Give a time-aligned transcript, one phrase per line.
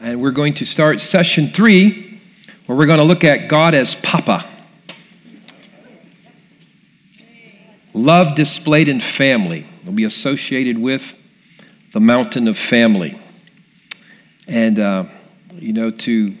[0.00, 2.20] And we're going to start session three,
[2.66, 4.48] where we're going to look at God as Papa.
[7.94, 11.16] Love displayed in family will be associated with
[11.92, 13.18] the mountain of family.
[14.46, 15.04] And, uh,
[15.56, 16.36] you know, to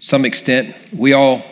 [0.00, 1.42] some extent, we all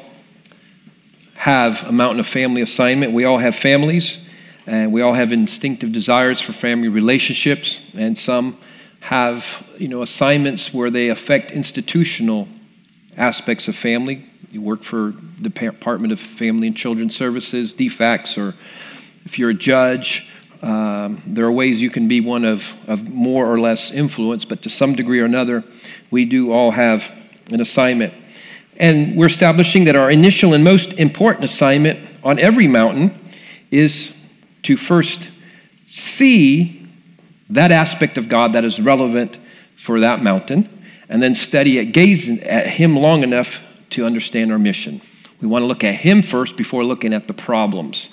[1.35, 3.13] have a mountain of family assignment.
[3.13, 4.29] We all have families,
[4.67, 8.59] and we all have instinctive desires for family relationships, and some
[9.01, 12.49] have you know assignments where they affect institutional
[13.17, 14.25] aspects of family.
[14.51, 18.55] You work for the Department of Family and Children Services, DFACS, or
[19.25, 20.31] if you're a judge,
[20.63, 24.63] um, there are ways you can be one of, of more or less influence, but
[24.63, 25.65] to some degree or another,
[26.11, 27.15] we do all have
[27.53, 28.13] an assignment.
[28.77, 33.19] And we're establishing that our initial and most important assignment on every mountain
[33.71, 34.17] is
[34.63, 35.31] to first
[35.87, 36.78] see
[37.51, 39.39] that aspect of God that is relevant
[39.77, 40.69] for that mountain,
[41.09, 45.01] and then study it, gaze at Him long enough to understand our mission.
[45.41, 48.11] We want to look at Him first before looking at the problems.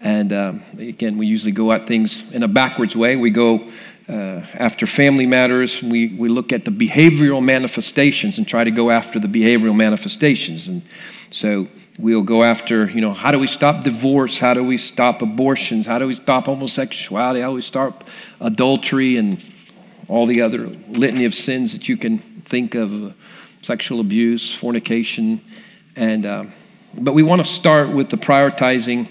[0.00, 3.16] And um, again, we usually go at things in a backwards way.
[3.16, 3.68] We go
[4.08, 8.90] uh, after family matters, we, we look at the behavioral manifestations and try to go
[8.90, 10.66] after the behavioral manifestations.
[10.66, 10.82] And
[11.30, 11.68] so
[12.00, 14.38] we'll go after, you know, how do we stop divorce?
[14.38, 15.86] How do we stop abortions?
[15.86, 17.40] How do we stop homosexuality?
[17.40, 18.08] How do we stop
[18.40, 19.42] adultery and
[20.08, 23.10] all the other litany of sins that you can think of uh,
[23.62, 25.40] sexual abuse, fornication.
[25.94, 26.44] And, uh,
[26.98, 29.08] but we want to start with the prioritizing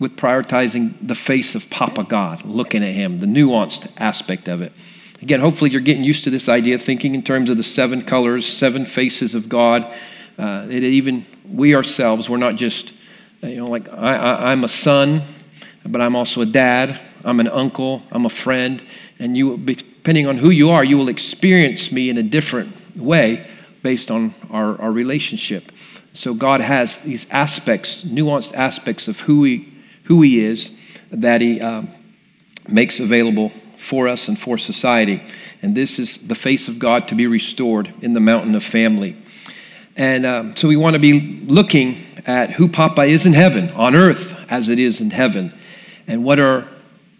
[0.00, 4.72] with prioritizing the face of Papa God, looking at Him, the nuanced aspect of it.
[5.20, 8.46] Again, hopefully you're getting used to this idea, thinking in terms of the seven colors,
[8.46, 9.84] seven faces of God.
[10.38, 12.92] Uh, it even we ourselves, we're not just,
[13.42, 15.22] you know, like I, I, I'm a son,
[15.86, 17.00] but I'm also a dad.
[17.24, 18.02] I'm an uncle.
[18.10, 18.82] I'm a friend,
[19.18, 23.46] and you, depending on who you are, you will experience me in a different way
[23.82, 25.72] based on our, our relationship.
[26.12, 29.72] So God has these aspects, nuanced aspects of who He
[30.04, 30.72] who He is
[31.10, 31.82] that He uh,
[32.66, 35.22] makes available for us and for society.
[35.62, 39.16] And this is the face of God to be restored in the mountain of family.
[39.98, 43.96] And um, so we want to be looking at who Papa is in heaven, on
[43.96, 45.52] earth as it is in heaven,
[46.06, 46.68] and what are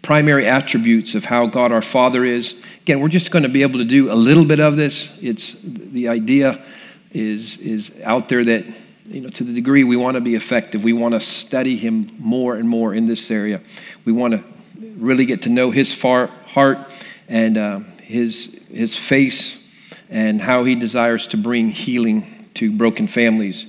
[0.01, 2.55] primary attributes of how God our Father is.
[2.81, 5.15] Again, we're just going to be able to do a little bit of this.
[5.21, 6.63] It's the idea
[7.11, 8.65] is is out there that
[9.05, 12.09] you know, to the degree we want to be effective, we want to study him
[12.17, 13.61] more and more in this area.
[14.05, 14.43] We want to
[14.79, 16.93] really get to know his far heart
[17.27, 19.61] and uh, his, his face
[20.09, 23.65] and how he desires to bring healing to broken families.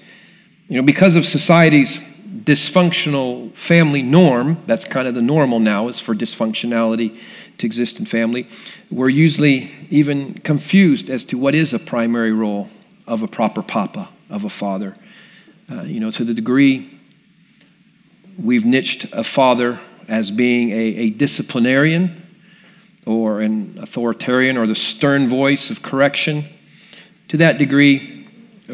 [0.69, 6.01] You know, because of society's dysfunctional family norm, that's kind of the normal now, is
[6.01, 7.19] for dysfunctionality
[7.59, 8.49] to exist in family.
[8.91, 12.69] We're usually even confused as to what is a primary role
[13.07, 14.97] of a proper papa, of a father.
[15.71, 16.99] Uh, you know, to the degree
[18.39, 22.27] we've niched a father as being a, a disciplinarian
[23.07, 26.45] or an authoritarian or the stern voice of correction,
[27.29, 28.20] to that degree,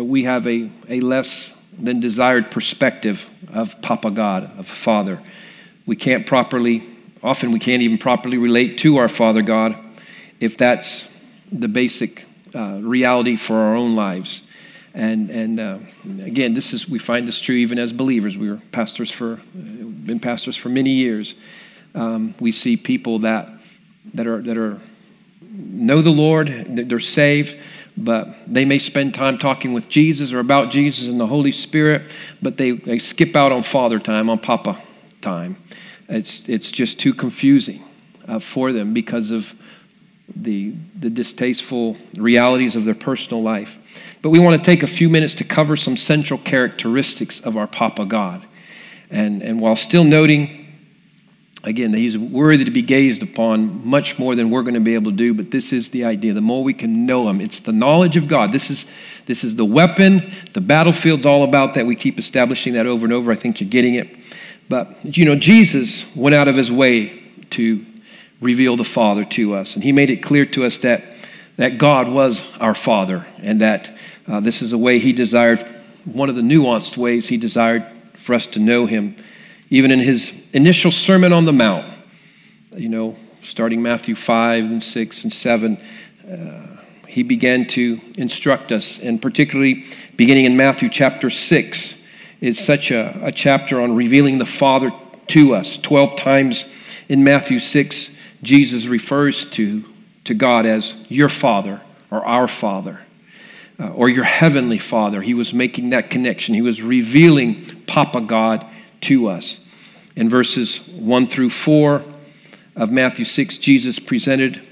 [0.02, 5.20] we have a, a less than desired perspective of Papa God, of Father.
[5.84, 6.82] We can't properly,
[7.22, 9.76] often we can't even properly relate to our Father God
[10.40, 11.12] if that's
[11.52, 14.42] the basic uh, reality for our own lives.
[14.94, 15.78] And, and uh,
[16.22, 18.38] again, this is, we find this true even as believers.
[18.38, 21.34] We were pastors for, been pastors for many years.
[21.94, 23.50] Um, we see people that,
[24.14, 24.80] that, are, that are,
[25.52, 27.58] know the Lord, they're saved,
[27.96, 32.02] but they may spend time talking with Jesus or about Jesus and the Holy Spirit,
[32.42, 34.78] but they, they skip out on father time, on papa
[35.22, 35.56] time.
[36.08, 37.82] It's, it's just too confusing
[38.28, 39.54] uh, for them because of
[40.34, 44.18] the, the distasteful realities of their personal life.
[44.22, 47.66] But we want to take a few minutes to cover some central characteristics of our
[47.66, 48.44] Papa God.
[49.10, 50.65] And, and while still noting,
[51.66, 54.94] again, that He's worthy to be gazed upon much more than we're going to be
[54.94, 56.32] able to do, but this is the idea.
[56.32, 58.52] The more we can know Him, it's the knowledge of God.
[58.52, 58.86] This is,
[59.26, 60.32] this is the weapon.
[60.54, 61.84] The battlefield's all about that.
[61.84, 63.30] We keep establishing that over and over.
[63.30, 64.16] I think you're getting it.
[64.68, 67.84] But, you know, Jesus went out of His way to
[68.40, 69.74] reveal the Father to us.
[69.74, 71.04] And he made it clear to us that,
[71.56, 73.96] that God was our Father and that
[74.28, 75.60] uh, this is a way he desired,
[76.04, 79.16] one of the nuanced ways he desired for us to know him.
[79.70, 81.92] Even in his initial Sermon on the Mount,
[82.76, 85.78] you know, starting Matthew 5 and 6 and 7,
[86.30, 86.76] uh,
[87.08, 89.84] he began to instruct us, and particularly
[90.16, 92.04] beginning in Matthew chapter 6
[92.40, 94.90] is such a, a chapter on revealing the Father
[95.28, 95.78] to us.
[95.78, 96.72] 12 times
[97.08, 99.84] in Matthew 6, Jesus refers to,
[100.24, 103.00] to God as your Father or or our Father
[103.78, 105.22] uh, or your heavenly Father.
[105.22, 106.54] He was making that connection.
[106.54, 108.66] He was revealing Papa God
[109.02, 109.60] to us.
[110.14, 112.02] In verses 1 through 4
[112.74, 114.62] of Matthew 6, Jesus presented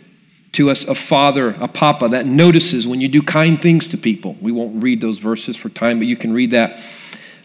[0.53, 4.37] to us a father, a papa that notices when you do kind things to people.
[4.41, 6.81] We won't read those verses for time, but you can read that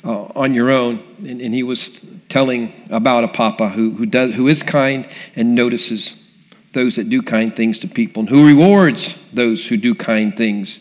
[0.04, 1.04] uh, on your own.
[1.20, 5.56] And, and, he was telling about a papa who, who, does, who is kind and
[5.56, 6.26] notices
[6.74, 10.80] those that do kind things to people and who rewards those who do kind things,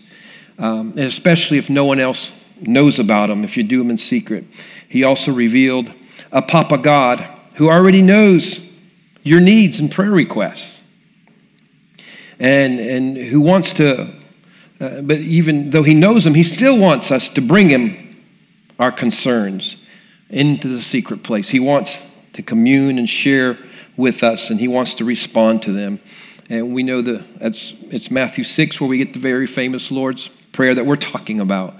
[0.58, 3.98] um, and especially if no one else knows about them, if you do them in
[3.98, 4.44] secret.
[4.88, 5.92] He also revealed
[6.32, 7.20] a papa God
[7.54, 8.68] who already knows
[9.22, 10.80] your needs and prayer requests
[12.38, 14.12] and, and who wants to,
[14.80, 18.16] uh, but even though he knows them, he still wants us to bring him
[18.78, 19.84] our concerns
[20.30, 21.48] into the secret place.
[21.48, 23.58] He wants to commune and share
[23.96, 25.98] with us, and he wants to respond to them.
[26.48, 30.74] And we know that it's Matthew 6 where we get the very famous Lord's Prayer
[30.74, 31.74] that we're talking about.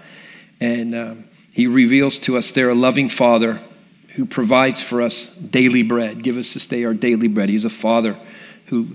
[0.60, 1.14] And uh,
[1.52, 3.60] he reveals to us there a loving Father
[4.14, 6.22] who provides for us daily bread.
[6.22, 7.48] Give us this day our daily bread.
[7.48, 8.16] He's a Father
[8.66, 8.88] who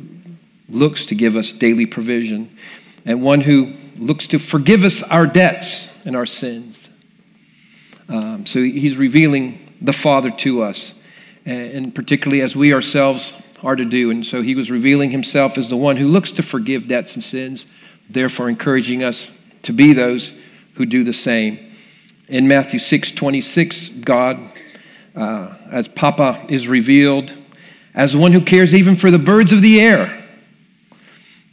[0.69, 2.57] looks to give us daily provision,
[3.05, 6.89] and one who looks to forgive us our debts and our sins.
[8.09, 10.93] Um, so he's revealing the Father to us,
[11.45, 14.11] and particularly as we ourselves are to do.
[14.11, 17.23] And so he was revealing himself as the one who looks to forgive debts and
[17.23, 17.65] sins,
[18.09, 19.31] therefore encouraging us
[19.63, 20.37] to be those
[20.73, 21.59] who do the same.
[22.27, 24.39] In Matthew 6 26, God,
[25.15, 27.33] uh, as Papa is revealed,
[27.93, 30.23] as one who cares even for the birds of the air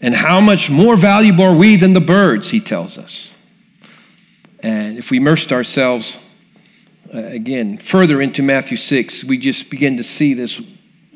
[0.00, 3.34] and how much more valuable are we than the birds, he tells us.
[4.62, 6.18] And if we immersed ourselves
[7.12, 10.60] uh, again further into Matthew 6, we just begin to see this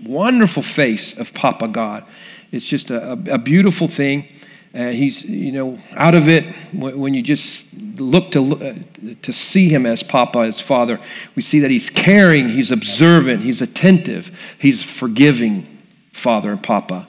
[0.03, 2.05] wonderful face of Papa God.
[2.53, 4.29] It's just a, a beautiful thing.
[4.75, 6.45] Uh, he's, you know, out of it,
[6.75, 8.75] when you just look to, uh,
[9.23, 11.01] to see him as Papa, as Father,
[11.37, 15.79] we see that he's caring, he's observant, he's attentive, he's forgiving
[16.13, 17.07] Father and Papa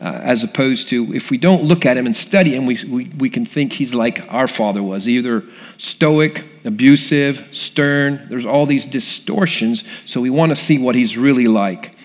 [0.00, 3.04] uh, as opposed to if we don't look at him and study him, we, we,
[3.16, 5.42] we can think he's like our father was either
[5.78, 8.26] stoic, abusive, stern.
[8.28, 11.96] There's all these distortions, so we want to see what he's really like.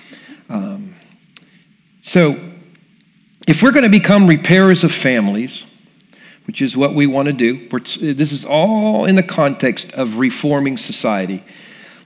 [0.50, 0.96] Um,
[2.02, 2.51] so,
[3.48, 5.66] if we're going to become repairers of families,
[6.48, 7.68] which is what we want to do,
[8.14, 11.44] this is all in the context of reforming society.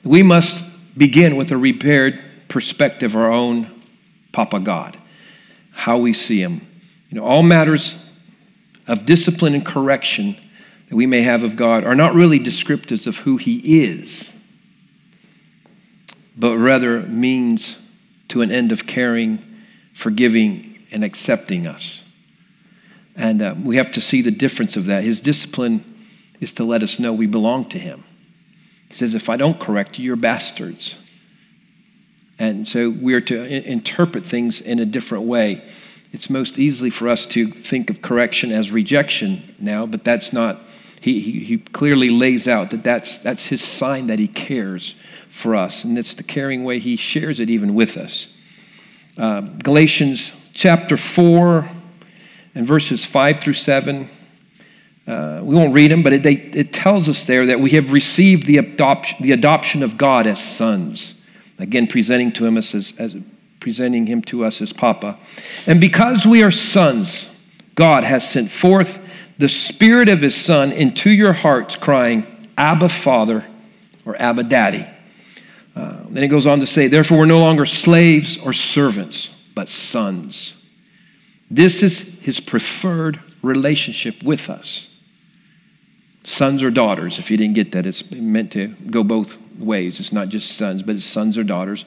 [0.03, 0.63] We must
[0.97, 3.81] begin with a repaired perspective of our own
[4.31, 4.97] Papa God
[5.75, 6.65] how we see him.
[7.09, 7.95] You know, all matters
[8.87, 10.37] of discipline and correction
[10.87, 14.35] that we may have of God are not really descriptives of who he is,
[16.37, 17.81] but rather means
[18.29, 19.39] to an end of caring,
[19.93, 22.03] forgiving, and accepting us.
[23.15, 25.03] And uh, we have to see the difference of that.
[25.03, 25.83] His discipline
[26.41, 28.03] is to let us know we belong to him.
[28.89, 30.97] He says, If I don't correct you, you're bastards.
[32.37, 35.63] And so we are to interpret things in a different way.
[36.11, 40.59] It's most easily for us to think of correction as rejection now, but that's not.
[40.99, 44.95] He, he, he clearly lays out that that's, that's his sign that he cares
[45.29, 48.33] for us, and it's the caring way he shares it even with us.
[49.17, 51.69] Uh, Galatians chapter 4
[52.55, 54.07] and verses 5 through 7.
[55.05, 57.91] Uh, we won't read them, but it, they, it tells us there that we have
[57.91, 61.21] received the adoption, the adoption of God as sons.
[61.59, 63.15] Again, presenting to him as, as
[63.59, 65.19] presenting him to us as Papa.
[65.67, 67.39] And because we are sons,
[67.75, 69.01] God has sent forth
[69.37, 72.25] the Spirit of His Son into your hearts, crying,
[72.57, 73.45] Abba, Father,
[74.05, 74.87] or Abba, Daddy.
[75.75, 79.69] Uh, then he goes on to say, Therefore, we're no longer slaves or servants, but
[79.69, 80.63] sons.
[81.49, 84.91] This is His preferred relationship with us.
[86.23, 89.99] Sons or daughters, if you didn't get that, it's meant to go both ways.
[89.99, 91.85] It's not just sons, but it's sons or daughters.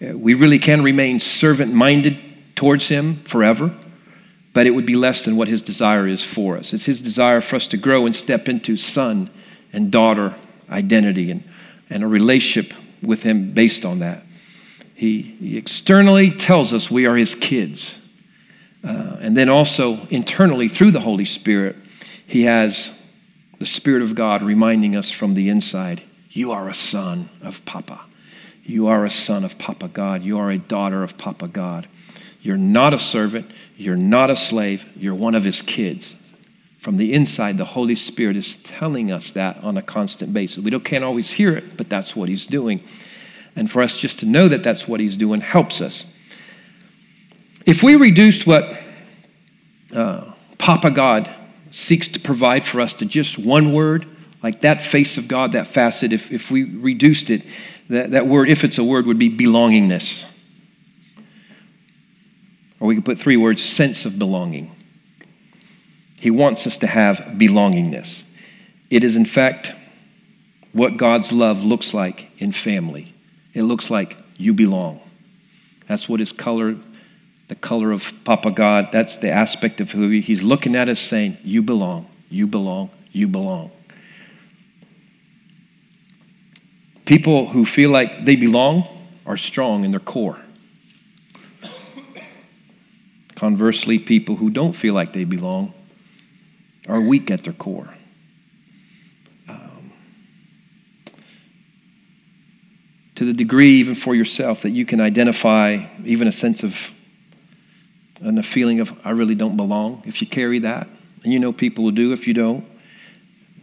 [0.00, 2.16] Uh, we really can remain servant minded
[2.54, 3.74] towards Him forever,
[4.52, 6.72] but it would be less than what His desire is for us.
[6.72, 9.30] It's His desire for us to grow and step into son
[9.72, 10.34] and daughter
[10.70, 11.44] identity and,
[11.90, 12.72] and a relationship
[13.02, 14.25] with Him based on that.
[14.96, 18.00] He, he externally tells us we are His kids.
[18.82, 21.76] Uh, and then also internally through the Holy Spirit,
[22.26, 22.92] He has
[23.58, 28.02] the Spirit of God reminding us from the inside you are a son of Papa.
[28.62, 30.22] You are a son of Papa God.
[30.22, 31.86] You are a daughter of Papa God.
[32.42, 33.50] You're not a servant.
[33.76, 34.86] You're not a slave.
[34.96, 36.14] You're one of his kids.
[36.78, 40.62] From the inside, the Holy Spirit is telling us that on a constant basis.
[40.62, 42.84] We don't, can't always hear it, but that's what he's doing.
[43.56, 46.04] And for us just to know that that's what he's doing helps us.
[47.64, 48.76] If we reduced what
[49.92, 51.34] uh, Papa God
[51.70, 54.06] seeks to provide for us to just one word,
[54.42, 57.42] like that face of God, that facet, if, if we reduced it,
[57.88, 60.30] that, that word, if it's a word, would be belongingness.
[62.78, 64.70] Or we could put three words sense of belonging.
[66.20, 68.24] He wants us to have belongingness.
[68.90, 69.72] It is, in fact,
[70.72, 73.14] what God's love looks like in family.
[73.56, 75.00] It looks like you belong.
[75.88, 76.76] That's what his color,
[77.48, 81.00] the color of Papa God, that's the aspect of who he, he's looking at us
[81.00, 83.70] saying, You belong, you belong, you belong.
[87.06, 88.86] People who feel like they belong
[89.24, 90.38] are strong in their core.
[93.36, 95.72] Conversely, people who don't feel like they belong
[96.86, 97.94] are weak at their core.
[99.48, 99.92] Um,
[103.16, 106.92] to the degree, even for yourself, that you can identify even a sense of
[108.20, 110.88] and a feeling of, I really don't belong, if you carry that,
[111.22, 112.64] and you know people will do if you don't,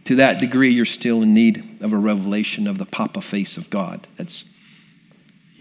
[0.04, 3.70] to that degree, you're still in need of a revelation of the Papa face of
[3.70, 4.06] God.
[4.16, 4.44] That's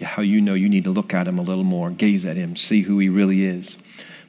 [0.01, 2.55] how you know you need to look at him a little more, gaze at him,
[2.55, 3.77] see who he really is.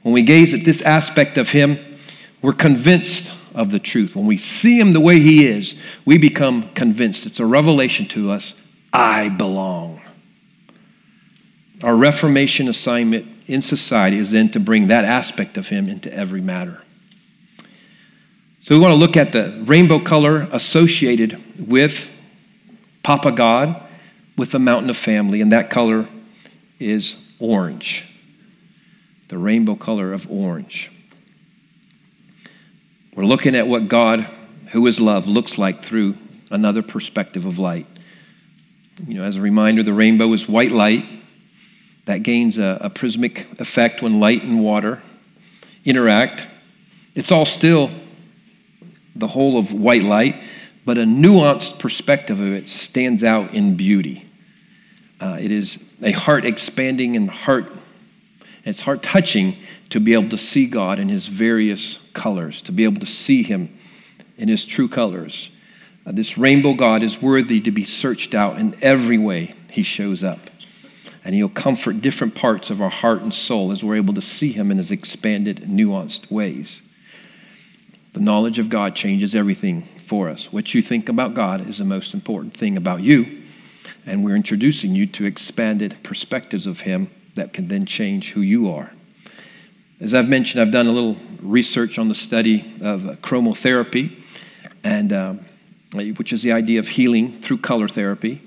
[0.03, 1.79] When we gaze at this aspect of him,
[2.41, 4.15] we're convinced of the truth.
[4.15, 7.27] When we see him the way he is, we become convinced.
[7.27, 8.55] It's a revelation to us
[8.95, 10.01] I belong.
[11.83, 16.41] Our Reformation assignment in society is then to bring that aspect of him into every
[16.41, 16.81] matter.
[18.61, 22.11] So we want to look at the rainbow color associated with
[23.03, 23.83] Papa God,
[24.39, 26.07] with the mountain of family, and that color
[26.79, 28.07] is orange.
[29.29, 30.91] The rainbow color of orange.
[33.15, 34.21] We're looking at what God,
[34.71, 36.17] who is love, looks like through
[36.51, 37.87] another perspective of light.
[39.07, 41.05] You know, as a reminder, the rainbow is white light
[42.05, 45.03] that gains a, a prismatic effect when light and water
[45.85, 46.47] interact.
[47.15, 47.91] It's all still
[49.17, 50.43] the whole of white light,
[50.85, 54.29] but a nuanced perspective of it stands out in beauty.
[55.21, 57.73] Uh, it is a heart expanding and heart,
[58.65, 59.57] it's heart touching
[59.91, 63.43] to be able to see God in his various colors, to be able to see
[63.43, 63.77] him
[64.37, 65.51] in his true colors.
[66.07, 70.23] Uh, this rainbow God is worthy to be searched out in every way he shows
[70.23, 70.51] up.
[71.25, 74.53] And he'll comfort different parts of our heart and soul as we're able to see
[74.53, 76.83] him in his expanded, nuanced ways.
[78.13, 80.53] The knowledge of God changes everything for us.
[80.53, 83.43] What you think about God is the most important thing about you.
[84.07, 88.71] And we're introducing you to expanded perspectives of Him that can then change who you
[88.71, 88.93] are.
[89.99, 94.21] As I've mentioned, I've done a little research on the study of chromotherapy,
[94.85, 95.41] and um,
[95.95, 98.43] which is the idea of healing through color therapy.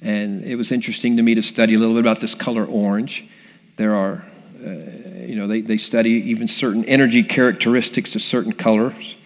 [0.00, 3.28] And it was interesting to me to study a little bit about this color orange.
[3.76, 4.24] There are
[4.64, 4.70] uh,
[5.26, 9.16] you know, they, they study even certain energy characteristics of certain colors.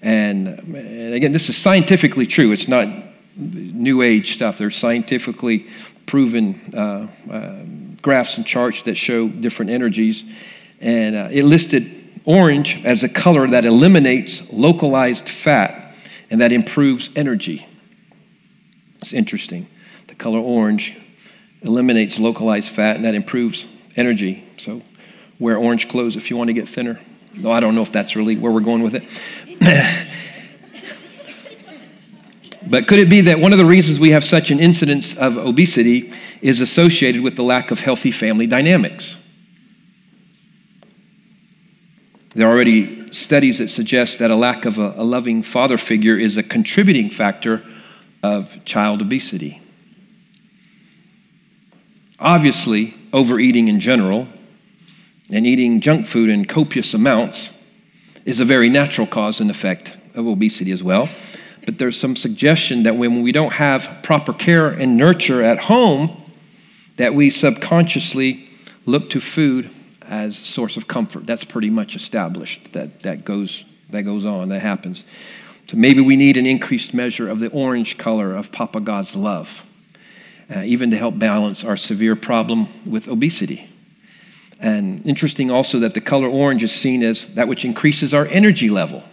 [0.00, 2.52] And, and again, this is scientifically true.
[2.52, 2.88] It's not
[3.36, 4.58] new age stuff.
[4.58, 5.66] There's scientifically
[6.06, 7.64] proven uh, uh,
[8.00, 10.24] graphs and charts that show different energies.
[10.80, 11.92] And uh, it listed
[12.24, 15.87] orange as a color that eliminates localized fat
[16.30, 17.66] and that improves energy.
[19.00, 19.68] It's interesting.
[20.08, 20.96] The color orange
[21.62, 23.66] eliminates localized fat and that improves
[23.96, 24.44] energy.
[24.58, 24.82] So
[25.38, 27.00] wear orange clothes if you want to get thinner.
[27.34, 29.04] No, I don't know if that's really where we're going with it.
[32.66, 35.36] but could it be that one of the reasons we have such an incidence of
[35.36, 39.18] obesity is associated with the lack of healthy family dynamics?
[42.38, 46.16] There are already studies that suggest that a lack of a, a loving father figure
[46.16, 47.64] is a contributing factor
[48.22, 49.60] of child obesity.
[52.20, 54.28] Obviously, overeating in general
[55.28, 57.60] and eating junk food in copious amounts
[58.24, 61.08] is a very natural cause and effect of obesity as well.
[61.66, 66.22] But there's some suggestion that when we don't have proper care and nurture at home,
[66.98, 68.48] that we subconsciously
[68.86, 69.70] look to food
[70.08, 71.26] as source of comfort.
[71.26, 72.72] That's pretty much established.
[72.72, 74.48] That that goes that goes on.
[74.48, 75.04] That happens.
[75.68, 79.66] So maybe we need an increased measure of the orange color of Papa God's love,
[80.54, 83.68] uh, even to help balance our severe problem with obesity.
[84.60, 88.70] And interesting also that the color orange is seen as that which increases our energy
[88.70, 89.04] level.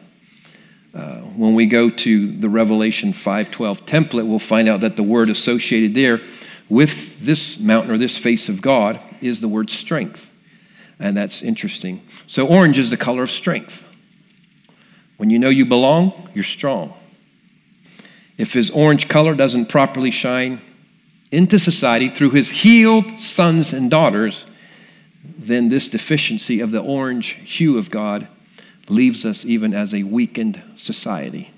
[0.93, 5.29] Uh, when we go to the Revelation 5:12 template, we'll find out that the word
[5.29, 6.21] associated there
[6.69, 10.31] with this mountain or this face of God is the word strength.
[10.99, 12.05] And that's interesting.
[12.27, 13.83] So orange is the color of strength.
[15.17, 16.93] When you know you belong, you're strong.
[18.37, 20.61] If his orange color doesn't properly shine
[21.31, 24.45] into society through his healed sons and daughters,
[25.23, 28.27] then this deficiency of the orange hue of God
[28.87, 31.51] leaves us even as a weakened society.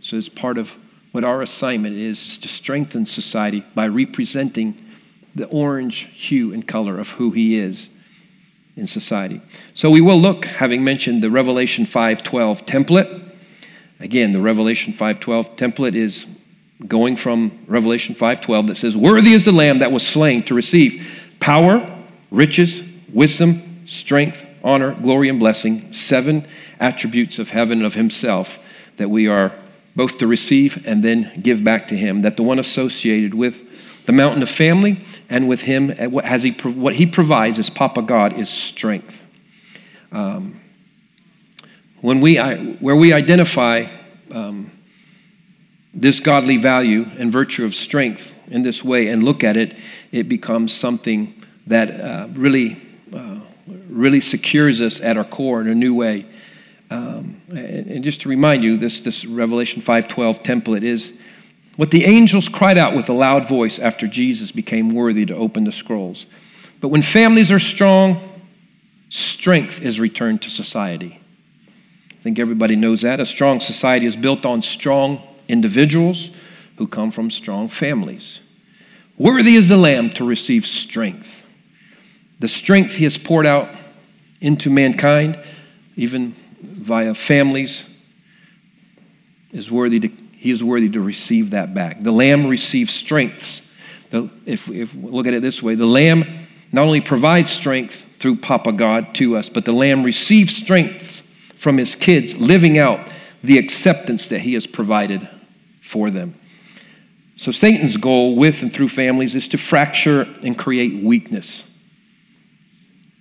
[0.00, 0.76] So, it's part of
[1.12, 4.80] what our assignment is, is to strengthen society by representing
[5.34, 7.90] the orange hue and color of who He is
[8.76, 9.40] in society.
[9.72, 13.22] So we will look, having mentioned the Revelation 5:12 template.
[14.00, 16.26] Again, the Revelation 5:12 template is
[16.86, 21.06] going from Revelation 5:12 that says, "Worthy is the lamb that was slain to receive
[21.38, 21.88] power,
[22.30, 26.44] riches, wisdom, strength, honor, glory and blessing, seven
[26.80, 28.58] attributes of heaven and of himself
[28.96, 29.52] that we are
[29.94, 33.62] both to receive and then give back to him, that the one associated with
[34.06, 38.34] the mountain of family and with him, as he, what he provides as Papa God
[38.34, 39.26] is strength.
[40.12, 40.60] Um,
[42.00, 43.86] when we, where we identify
[44.32, 44.70] um,
[45.94, 49.74] this godly value and virtue of strength in this way and look at it,
[50.12, 51.34] it becomes something
[51.66, 52.76] that uh, really,
[53.14, 56.26] uh, really secures us at our core in a new way.
[56.90, 61.18] Um, and, and, just to remind you, this, this Revelation 5.12 template is
[61.76, 65.64] what the angels cried out with a loud voice after Jesus became worthy to open
[65.64, 66.26] the scrolls.
[66.80, 68.20] But when families are strong,
[69.08, 71.20] strength is returned to society.
[72.10, 73.20] I think everybody knows that.
[73.20, 76.30] A strong society is built on strong individuals
[76.76, 78.40] who come from strong families.
[79.16, 81.42] Worthy is the Lamb to receive strength.
[82.40, 83.70] The strength he has poured out
[84.40, 85.38] into mankind,
[85.96, 87.88] even via families,
[89.52, 92.02] is worthy to he is worthy to receive that back.
[92.02, 93.62] The lamb receives strengths.
[94.12, 96.22] If, if we look at it this way, the lamb
[96.70, 101.22] not only provides strength through Papa God to us, but the lamb receives strength
[101.54, 103.10] from his kids, living out
[103.42, 105.26] the acceptance that he has provided
[105.80, 106.34] for them.
[107.36, 111.66] So, Satan's goal with and through families is to fracture and create weakness.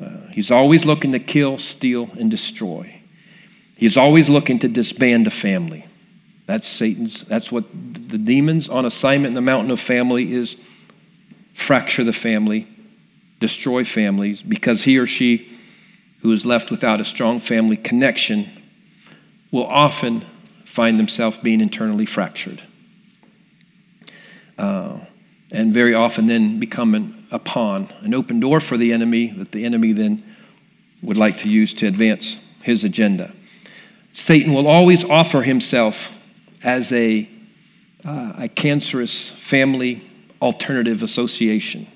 [0.04, 3.00] Uh, he's always looking to kill, steal, and destroy.
[3.78, 5.86] He's always looking to disband a family.
[6.46, 10.58] That's Satan's, that's what the demons on assignment in the mountain of family is
[11.54, 12.68] fracture the family,
[13.40, 15.50] destroy families, because he or she
[16.22, 18.50] who is left without a strong family connection
[19.52, 20.26] will often
[20.64, 22.62] find themselves being internally fractured.
[24.58, 24.98] Uh,
[25.52, 29.52] and very often then become an, a pawn, an open door for the enemy that
[29.52, 30.20] the enemy then
[31.02, 33.32] would like to use to advance his agenda.
[34.14, 36.23] Satan will always offer himself
[36.64, 37.30] as a,
[38.06, 40.02] uh, a cancerous family
[40.42, 41.88] alternative association.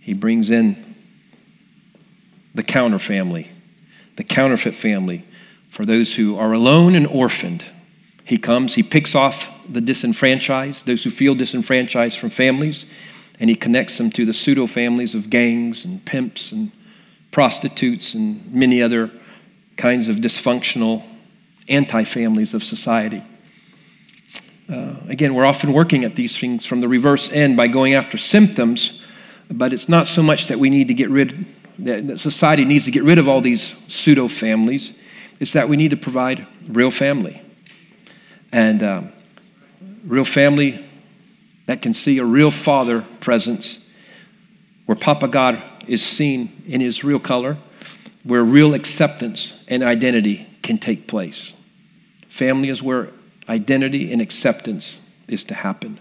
[0.00, 0.96] He brings in
[2.54, 3.50] the counter family,
[4.16, 5.24] the counterfeit family,
[5.68, 7.70] for those who are alone and orphaned.
[8.24, 12.84] He comes, he picks off the disenfranchised, those who feel disenfranchised from families,
[13.38, 16.72] and he connects them to the pseudo families of gangs and pimps and
[17.30, 19.10] prostitutes and many other
[19.76, 21.04] kinds of dysfunctional
[21.68, 23.22] anti families of society.
[24.70, 28.18] Uh, again, we're often working at these things from the reverse end by going after
[28.18, 29.02] symptoms,
[29.50, 31.46] but it's not so much that we need to get rid,
[31.78, 34.92] that society needs to get rid of all these pseudo families.
[35.40, 37.40] It's that we need to provide real family.
[38.52, 39.12] And um,
[40.04, 40.84] real family
[41.64, 43.78] that can see a real father presence,
[44.84, 47.56] where Papa God is seen in his real color,
[48.22, 51.54] where real acceptance and identity can take place.
[52.26, 53.10] Family is where
[53.48, 55.98] identity and acceptance is to happen.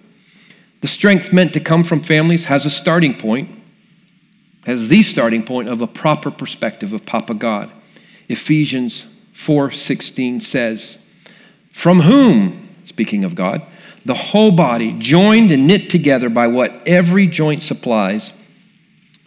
[0.81, 3.49] The strength meant to come from families has a starting point,
[4.65, 7.71] has the starting point of a proper perspective of Papa God.
[8.29, 10.97] Ephesians 4:16 says,
[11.71, 13.61] "From whom, speaking of God,
[14.05, 18.31] the whole body, joined and knit together by what every joint supplies,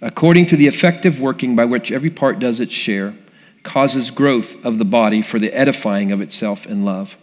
[0.01, 3.15] according to the effective working by which every part does its share,
[3.63, 7.17] causes growth of the body for the edifying of itself in love."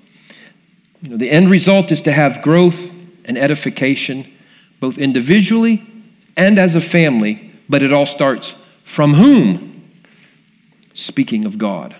[1.01, 2.91] You know, the end result is to have growth
[3.25, 4.31] and edification,
[4.79, 5.85] both individually
[6.35, 9.91] and as a family, but it all starts from whom?
[10.93, 11.95] Speaking of God.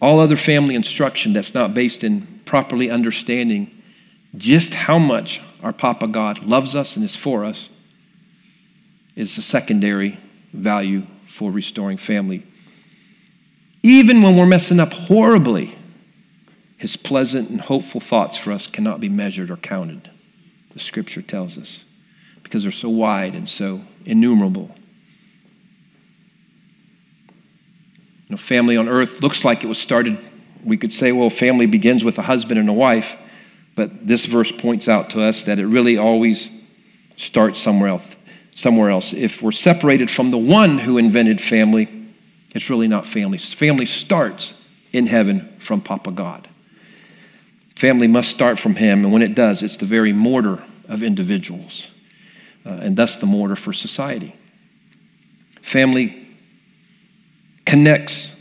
[0.00, 3.82] All other family instruction that's not based in properly understanding
[4.36, 7.70] just how much our Papa God loves us and is for us
[9.14, 10.18] is a secondary
[10.52, 12.44] value for restoring family.
[13.82, 15.76] Even when we're messing up horribly,
[16.82, 20.10] his pleasant and hopeful thoughts for us cannot be measured or counted,
[20.70, 21.84] the scripture tells us,
[22.42, 24.74] because they're so wide and so innumerable.
[28.28, 30.18] Know, family on earth looks like it was started,
[30.64, 33.16] we could say, well, family begins with a husband and a wife,
[33.76, 36.50] but this verse points out to us that it really always
[37.14, 38.16] starts somewhere else.
[38.56, 39.12] Somewhere else.
[39.12, 41.88] If we're separated from the one who invented family,
[42.56, 43.38] it's really not family.
[43.38, 44.60] Family starts
[44.92, 46.48] in heaven from Papa God.
[47.74, 51.90] Family must start from Him, and when it does, it's the very mortar of individuals,
[52.64, 54.34] uh, and thus the mortar for society.
[55.60, 56.26] Family
[57.64, 58.40] connects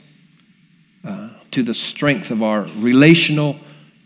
[1.05, 3.57] uh, to the strength of our relational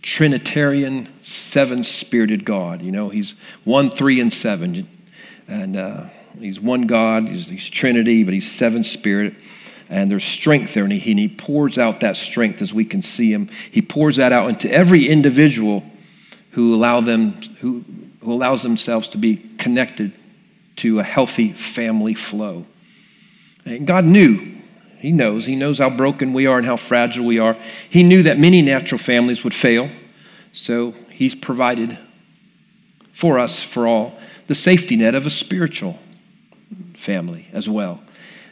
[0.01, 2.83] Trinitarian, seven spirited God.
[2.83, 4.87] You know, He's one, three, and seven.
[5.47, 6.05] And uh,
[6.39, 9.33] He's one God, he's, he's, Trinity, but He's seven spirit.
[9.89, 13.01] And there's strength there, and he, and he pours out that strength as we can
[13.01, 13.49] see Him.
[13.69, 15.83] He pours that out into every individual
[16.51, 17.83] who, allow them, who,
[18.21, 20.11] who allows themselves to be connected
[20.77, 22.65] to a healthy family flow.
[23.65, 24.55] And God knew
[24.99, 25.45] he knows.
[25.45, 27.55] He knows how broken we are and how fragile we are.
[27.89, 29.89] He knew that many natural families would fail.
[30.51, 31.99] So he's provided
[33.11, 34.17] for us, for all,
[34.47, 35.99] the safety net of a spiritual
[36.93, 38.01] family as well.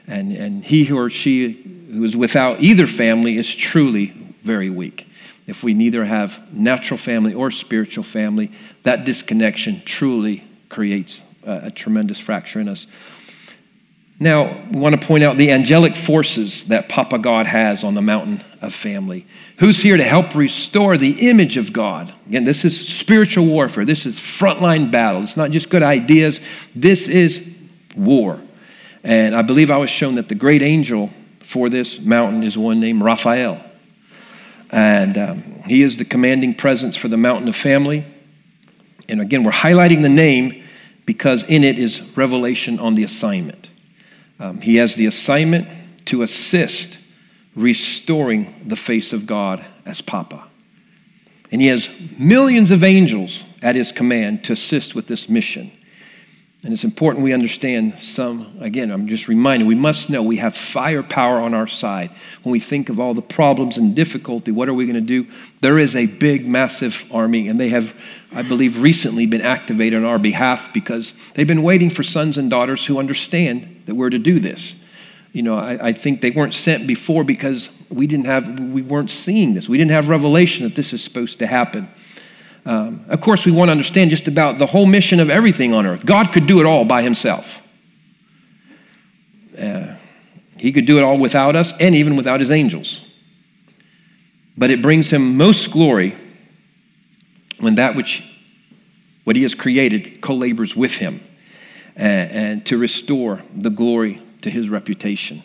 [0.08, 1.54] And, and he or she
[1.92, 4.08] who is without either family is truly
[4.42, 5.08] very weak.
[5.46, 8.52] If we neither have natural family or spiritual family,
[8.84, 12.88] that disconnection truly creates a, a tremendous fracture in us.
[14.20, 18.02] Now, we want to point out the angelic forces that Papa God has on the
[18.02, 19.26] mountain of family.
[19.58, 22.14] Who's here to help restore the image of God?
[22.28, 23.84] Again, this is spiritual warfare.
[23.84, 25.24] This is frontline battle.
[25.24, 27.46] It's not just good ideas, this is
[27.98, 28.40] war.
[29.04, 32.80] And I believe I was shown that the great angel for this mountain is one
[32.80, 33.64] named Raphael.
[34.72, 38.06] And um, he is the commanding presence for the mountain of family.
[39.10, 40.64] And again, we're highlighting the name
[41.06, 43.70] because in it is revelation on the assignment.
[44.40, 45.68] Um, he has the assignment
[46.06, 46.98] to assist
[47.56, 50.48] restoring the face of God as Papa.
[51.52, 55.72] And he has millions of angels at his command to assist with this mission.
[56.64, 60.56] And it's important we understand some, again, I'm just reminding, we must know we have
[60.56, 62.10] firepower on our side.
[62.44, 65.28] When we think of all the problems and difficulty, what are we going to do?
[65.60, 67.94] There is a big, massive army, and they have,
[68.32, 72.50] I believe, recently been activated on our behalf because they've been waiting for sons and
[72.50, 74.78] daughters who understand that we're to do this.
[75.34, 79.12] You know, I, I think they weren't sent before because we didn't have, we weren't
[79.12, 79.68] seeing this.
[79.68, 81.90] We didn't have revelation that this is supposed to happen.
[82.66, 85.86] Um, of course, we want to understand just about the whole mission of everything on
[85.86, 86.06] earth.
[86.06, 87.62] God could do it all by himself.
[89.60, 89.96] Uh,
[90.58, 93.02] he could do it all without us and even without his angels.
[94.58, 96.16] But it brings him most glory
[97.60, 98.30] when that which
[99.24, 101.22] what he has created co-labors with him
[101.96, 105.44] and, and to restore the glory to his reputation.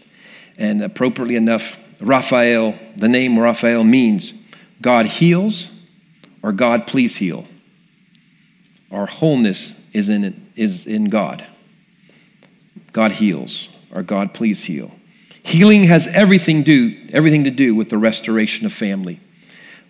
[0.57, 4.33] And appropriately enough, Raphael, the name Raphael means
[4.81, 5.71] God heals
[6.49, 7.45] or God, please heal.
[8.91, 11.47] Our wholeness is in, is in God.
[12.93, 14.91] God heals, or God, please heal.
[15.43, 19.21] Healing has everything, do, everything to do with the restoration of family.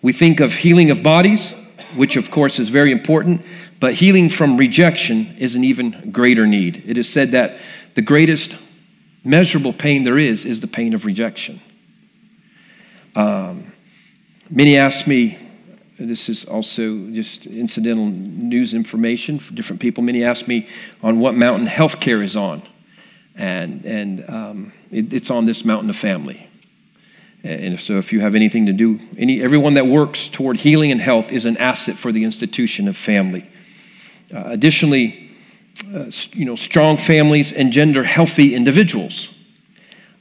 [0.01, 1.53] We think of healing of bodies,
[1.95, 3.45] which of course is very important,
[3.79, 6.83] but healing from rejection is an even greater need.
[6.85, 7.57] It is said that
[7.93, 8.57] the greatest
[9.23, 11.61] measurable pain there is is the pain of rejection.
[13.15, 13.71] Um,
[14.49, 15.37] many ask me,
[16.05, 20.03] this is also just incidental news information for different people.
[20.03, 20.67] Many ask me
[21.03, 22.61] on what mountain healthcare is on,
[23.35, 26.47] and and um, it, it's on this mountain of family.
[27.43, 30.91] And if so, if you have anything to do, any everyone that works toward healing
[30.91, 33.49] and health is an asset for the institution of family.
[34.33, 35.31] Uh, additionally,
[35.93, 39.29] uh, you know, strong families engender healthy individuals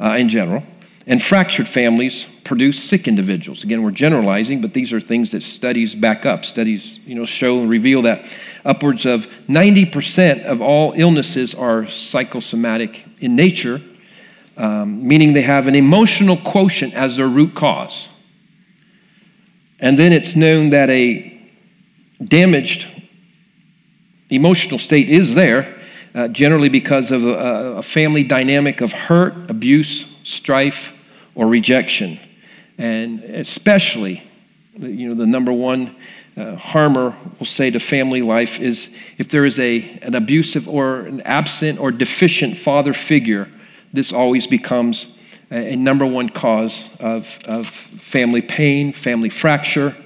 [0.00, 0.62] uh, in general.
[1.08, 3.64] And fractured families produce sick individuals.
[3.64, 6.44] Again, we're generalizing, but these are things that studies back up.
[6.44, 8.26] Studies, you know, show and reveal that
[8.62, 13.80] upwards of 90% of all illnesses are psychosomatic in nature,
[14.58, 18.10] um, meaning they have an emotional quotient as their root cause.
[19.80, 21.50] And then it's known that a
[22.22, 22.86] damaged
[24.28, 25.74] emotional state is there,
[26.14, 30.96] uh, generally because of a, a family dynamic of hurt, abuse, strife,
[31.38, 32.18] or rejection.
[32.78, 34.24] And especially,
[34.76, 35.94] you know, the number one
[36.36, 41.02] uh, harmer will say to family life is if there is a, an abusive or
[41.02, 43.48] an absent or deficient father figure,
[43.92, 45.06] this always becomes
[45.52, 49.96] a, a number one cause of, of family pain, family fracture.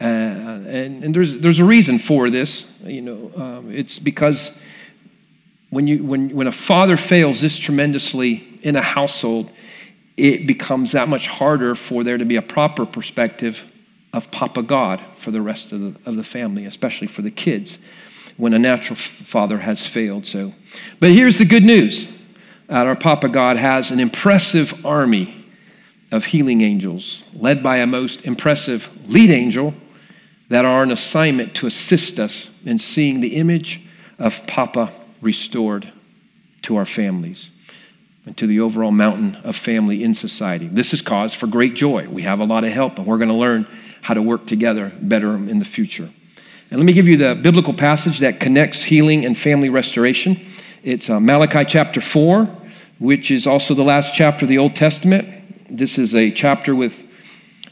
[0.00, 2.64] Uh, and, and there's, there's a reason for this.
[2.84, 4.56] You know, um, it's because
[5.70, 9.50] when, you, when, when a father fails this tremendously in a household,
[10.20, 13.70] it becomes that much harder for there to be a proper perspective
[14.12, 17.78] of Papa God for the rest of the, of the family, especially for the kids,
[18.36, 20.26] when a natural father has failed.
[20.26, 20.54] So,
[20.98, 22.08] but here's the good news:
[22.68, 25.46] our Papa God has an impressive army
[26.12, 29.74] of healing angels, led by a most impressive lead angel,
[30.48, 33.80] that are on assignment to assist us in seeing the image
[34.18, 35.92] of Papa restored
[36.62, 37.52] to our families
[38.26, 40.68] and to the overall mountain of family in society.
[40.68, 42.08] This is cause for great joy.
[42.08, 43.66] We have a lot of help, and we're going to learn
[44.02, 46.10] how to work together better in the future.
[46.70, 50.40] And let me give you the biblical passage that connects healing and family restoration.
[50.82, 52.44] It's uh, Malachi chapter 4,
[52.98, 55.28] which is also the last chapter of the Old Testament.
[55.68, 57.06] This is a chapter with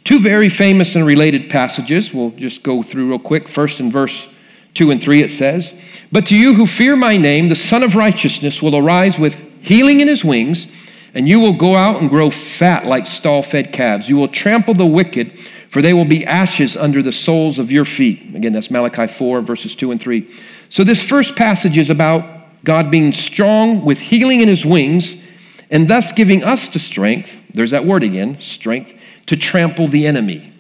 [0.05, 2.13] two very famous and related passages.
[2.13, 3.47] We'll just go through real quick.
[3.47, 4.35] First, in verse
[4.75, 5.81] 2 and 3, it says,
[6.11, 10.01] But to you who fear my name, the Sun of Righteousness will arise with healing
[10.01, 10.71] in his wings,
[11.15, 14.09] and you will go out and grow fat like stall fed calves.
[14.09, 17.85] You will trample the wicked, for they will be ashes under the soles of your
[17.85, 18.35] feet.
[18.35, 20.29] Again, that's Malachi 4, verses 2 and 3.
[20.69, 22.25] So, this first passage is about
[22.65, 25.25] God being strong with healing in his wings
[25.71, 28.95] and thus giving us the strength, there's that word again, strength,
[29.27, 30.53] to trample the enemy.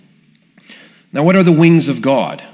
[1.12, 2.44] Now, what are the wings of God?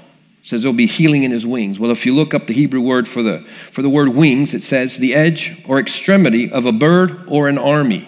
[0.45, 1.79] Says there'll be healing in his wings.
[1.79, 4.61] Well, if you look up the Hebrew word for the, for the word wings, it
[4.61, 8.07] says the edge or extremity of a bird or an army.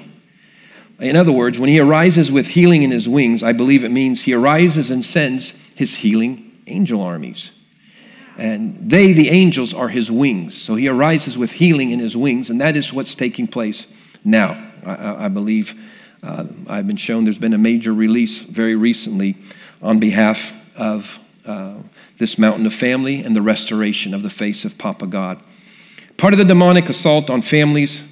[1.00, 4.26] In other words, when he arises with healing in his wings, I believe it means
[4.26, 7.54] he arises and sends his healing angel armies.
[8.38, 10.56] And they, the angels, are his wings.
[10.56, 13.88] So he arises with healing in his wings, and that is what's taking place
[14.24, 14.64] now.
[14.86, 15.74] I, I believe
[16.22, 19.38] uh, I've been shown there's been a major release very recently
[19.82, 21.76] on behalf of uh,
[22.18, 25.42] this mountain of family and the restoration of the face of Papa God.
[26.18, 28.04] Part of the demonic assault on families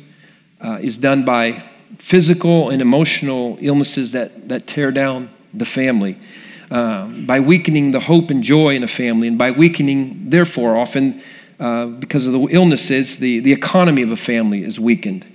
[0.62, 1.64] uh, is done by
[1.98, 6.18] physical and emotional illnesses that, that tear down the family
[6.72, 11.22] uh, by weakening the hope and joy in a family, and by weakening, therefore, often
[11.60, 15.26] uh, because of the illnesses, the, the economy of a family is weakened.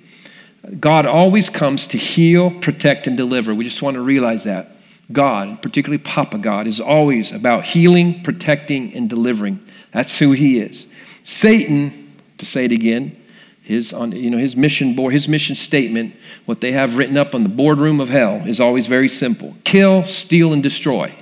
[0.79, 3.55] God always comes to heal, protect, and deliver.
[3.55, 4.77] We just want to realize that.
[5.13, 9.61] God, particularly Papa God, is always about healing, protecting, and delivering.
[9.93, 10.87] That's who He is.
[11.25, 13.17] Satan, to say it again,
[13.63, 17.35] his, on, you know, his mission board, his mission statement, what they have written up
[17.35, 21.15] on the boardroom of hell is always very simple kill, steal, and destroy.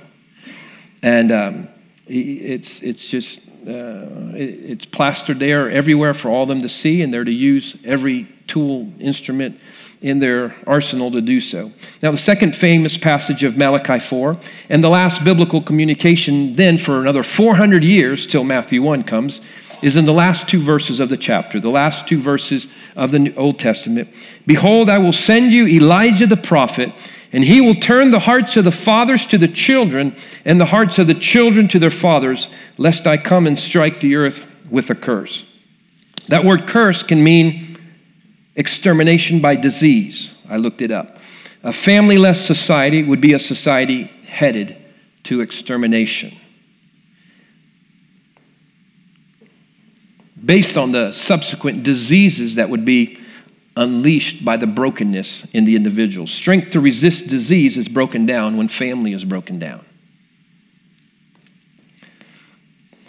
[1.03, 1.67] And um,
[2.07, 7.23] it's, it's just, uh, it's plastered there everywhere for all them to see, and they're
[7.23, 9.59] to use every tool, instrument
[10.01, 11.71] in their arsenal to do so.
[12.01, 14.37] Now, the second famous passage of Malachi 4,
[14.69, 19.41] and the last biblical communication then for another 400 years till Matthew 1 comes,
[19.81, 23.33] is in the last two verses of the chapter, the last two verses of the
[23.35, 24.09] Old Testament.
[24.45, 26.91] Behold, I will send you Elijah the prophet,
[27.31, 30.97] and he will turn the hearts of the fathers to the children, and the hearts
[30.97, 34.95] of the children to their fathers, lest I come and strike the earth with a
[34.95, 35.45] curse.
[36.27, 37.68] That word curse can mean
[38.59, 40.35] extermination by disease.
[40.47, 41.17] I looked it up.
[41.63, 44.77] A family less society would be a society headed
[45.23, 46.37] to extermination.
[50.43, 53.19] based on the subsequent diseases that would be
[53.75, 56.27] unleashed by the brokenness in the individual.
[56.27, 59.85] Strength to resist disease is broken down when family is broken down.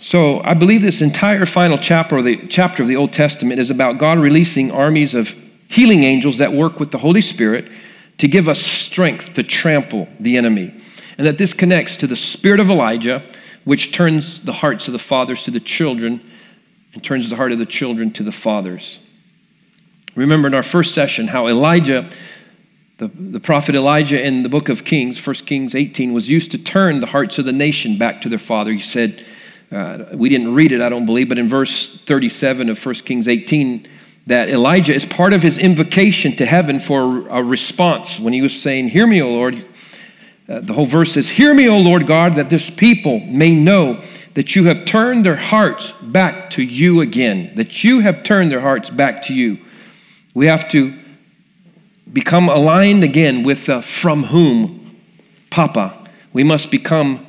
[0.00, 3.68] So I believe this entire final chapter of, the, chapter of the Old Testament is
[3.68, 5.34] about God releasing armies of
[5.68, 7.70] healing angels that work with the Holy Spirit
[8.16, 10.74] to give us strength to trample the enemy.
[11.18, 13.22] And that this connects to the spirit of Elijah,
[13.64, 16.22] which turns the hearts of the fathers to the children
[16.94, 19.00] and turns the heart of the children to the fathers.
[20.14, 22.08] Remember in our first session how Elijah,
[22.96, 26.58] the, the prophet Elijah in the book of Kings, 1 Kings 18, was used to
[26.58, 28.72] turn the hearts of the nation back to their father.
[28.72, 29.24] He said,
[29.72, 33.28] uh, we didn't read it, I don't believe, but in verse 37 of 1 Kings
[33.28, 33.88] 18,
[34.26, 38.60] that Elijah is part of his invocation to heaven for a response when he was
[38.60, 39.64] saying, Hear me, O Lord.
[40.48, 44.02] Uh, the whole verse says, Hear me, O Lord God, that this people may know
[44.34, 48.60] that you have turned their hearts back to you again, that you have turned their
[48.60, 49.58] hearts back to you.
[50.34, 50.98] We have to
[52.12, 54.96] become aligned again with the from whom,
[55.50, 55.96] Papa.
[56.32, 57.26] We must become,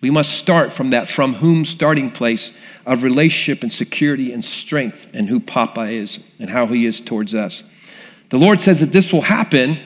[0.00, 2.52] we must start from that from whom starting place
[2.86, 7.34] of relationship and security and strength and who Papa is and how he is towards
[7.34, 7.68] us.
[8.30, 9.78] The Lord says that this will happen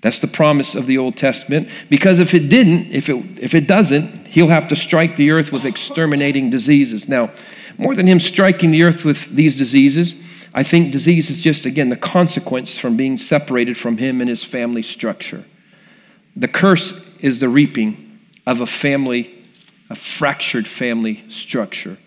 [0.00, 1.68] that's the promise of the Old Testament.
[1.90, 5.50] Because if it didn't, if it, if it doesn't, he'll have to strike the earth
[5.50, 7.08] with exterminating diseases.
[7.08, 7.32] Now,
[7.76, 10.14] more than him striking the earth with these diseases,
[10.54, 14.44] I think disease is just, again, the consequence from being separated from him and his
[14.44, 15.44] family structure.
[16.36, 18.07] The curse is the reaping
[18.48, 19.44] of a family,
[19.90, 21.98] a fractured family structure.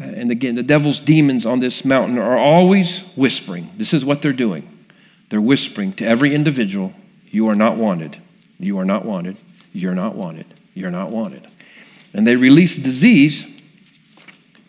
[0.00, 3.70] Uh, and again, the devil's demons on this mountain are always whispering.
[3.76, 4.86] This is what they're doing.
[5.28, 6.94] They're whispering to every individual
[7.30, 8.16] You are not wanted.
[8.58, 9.36] You are not wanted.
[9.74, 10.46] You're not wanted.
[10.72, 11.46] You're not wanted.
[12.14, 13.46] And they release disease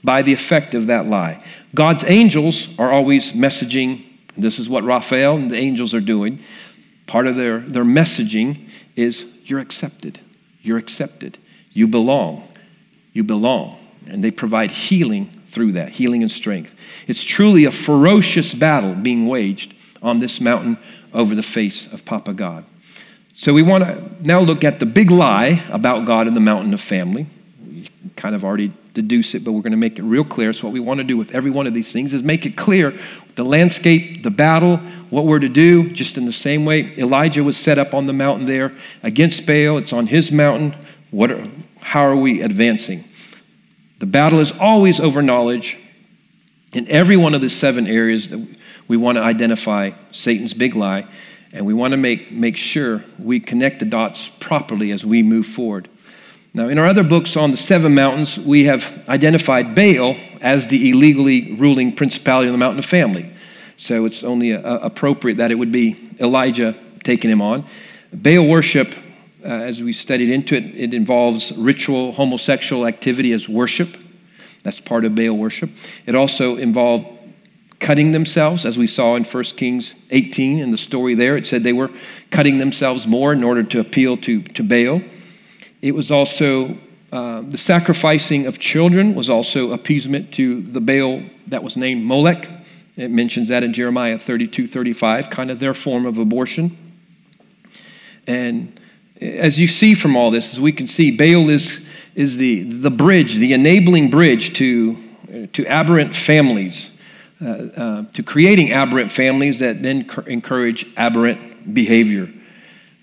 [0.03, 1.41] by the effect of that lie.
[1.73, 4.03] God's angels are always messaging.
[4.35, 6.43] This is what Raphael and the angels are doing.
[7.07, 10.19] Part of their, their messaging is you're accepted.
[10.61, 11.37] You're accepted.
[11.73, 12.47] You belong.
[13.13, 13.77] You belong.
[14.07, 16.75] And they provide healing through that, healing and strength.
[17.07, 20.77] It's truly a ferocious battle being waged on this mountain
[21.13, 22.65] over the face of Papa God.
[23.33, 26.73] So we want to now look at the big lie about God and the mountain
[26.73, 27.27] of family.
[27.65, 30.53] We kind of already deduce it, but we're going to make it real clear.
[30.53, 32.55] So what we want to do with every one of these things is make it
[32.55, 32.97] clear
[33.35, 34.77] the landscape, the battle,
[35.09, 38.13] what we're to do, just in the same way Elijah was set up on the
[38.13, 39.77] mountain there against Baal.
[39.77, 40.75] It's on his mountain.
[41.11, 41.47] What are,
[41.79, 43.05] how are we advancing?
[43.99, 45.77] The battle is always over knowledge.
[46.73, 48.45] In every one of the seven areas that
[48.87, 51.07] we want to identify Satan's big lie,
[51.51, 55.45] and we want to make, make sure we connect the dots properly as we move
[55.45, 55.89] forward.
[56.53, 60.89] Now, in our other books on the seven mountains, we have identified Baal as the
[60.89, 63.31] illegally ruling principality on the mountain of family.
[63.77, 67.65] So it's only a, a, appropriate that it would be Elijah taking him on.
[68.11, 68.95] Baal worship,
[69.43, 73.95] uh, as we studied into it, it involves ritual homosexual activity as worship.
[74.63, 75.69] That's part of Baal worship.
[76.07, 77.05] It also involved
[77.79, 81.37] cutting themselves, as we saw in 1 Kings 18 in the story there.
[81.37, 81.91] It said they were
[82.31, 85.01] cutting themselves more in order to appeal to, to Baal.
[85.81, 86.77] It was also
[87.11, 92.49] uh, the sacrificing of children was also appeasement to the Baal that was named Molech.
[92.97, 96.77] It mentions that in Jeremiah 32 35, kind of their form of abortion.
[98.27, 98.79] And
[99.19, 102.91] as you see from all this, as we can see, Baal is, is the, the
[102.91, 104.97] bridge, the enabling bridge to,
[105.53, 106.95] to aberrant families
[107.41, 112.29] uh, uh, to creating aberrant families that then encourage aberrant behavior.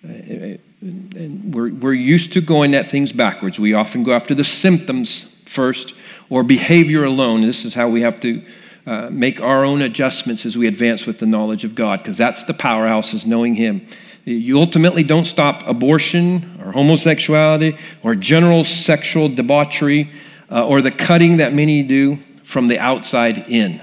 [0.04, 3.58] Uh, and we're, we're used to going at things backwards.
[3.58, 5.94] We often go after the symptoms first
[6.28, 7.40] or behavior alone.
[7.40, 8.44] This is how we have to
[8.86, 12.44] uh, make our own adjustments as we advance with the knowledge of God, because that's
[12.44, 13.86] the powerhouse, is knowing Him.
[14.24, 20.10] You ultimately don't stop abortion or homosexuality or general sexual debauchery
[20.50, 23.80] uh, or the cutting that many do from the outside in.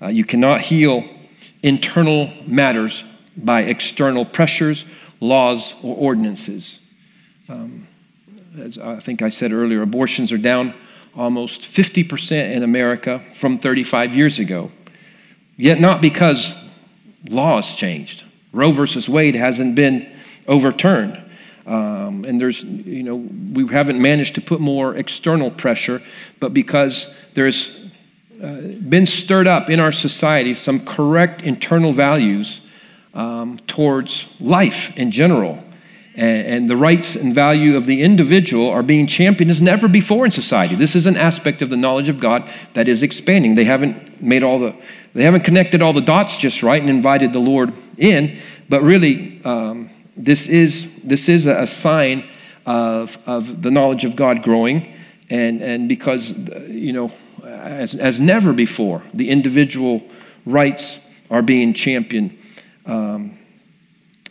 [0.00, 1.04] Uh, you cannot heal
[1.62, 3.04] internal matters
[3.36, 4.84] by external pressures,
[5.20, 6.80] laws, or ordinances.
[7.48, 7.86] Um,
[8.58, 10.74] as I think I said earlier, abortions are down
[11.14, 14.72] almost 50% in America from 35 years ago.
[15.56, 16.54] Yet not because
[17.28, 18.24] laws changed.
[18.52, 20.10] Roe versus Wade hasn't been
[20.48, 21.22] overturned.
[21.66, 26.02] Um, and there's, you know, we haven't managed to put more external pressure,
[26.40, 27.76] but because there's
[28.42, 28.56] uh,
[28.88, 32.62] been stirred up in our society some correct internal values
[33.14, 35.62] um, towards life in general.
[36.14, 40.24] And, and, the rights and value of the individual are being championed as never before
[40.24, 40.74] in society.
[40.74, 43.54] This is an aspect of the knowledge of God that is expanding.
[43.54, 44.76] They haven't made all the,
[45.14, 49.42] they haven't connected all the dots just right and invited the Lord in, but really,
[49.44, 52.28] um, this is, this is a sign
[52.66, 54.94] of, of the knowledge of God growing.
[55.30, 56.36] And, and because,
[56.68, 57.12] you know,
[57.44, 60.02] as, as never before, the individual
[60.44, 62.36] rights are being championed.
[62.86, 63.38] Um,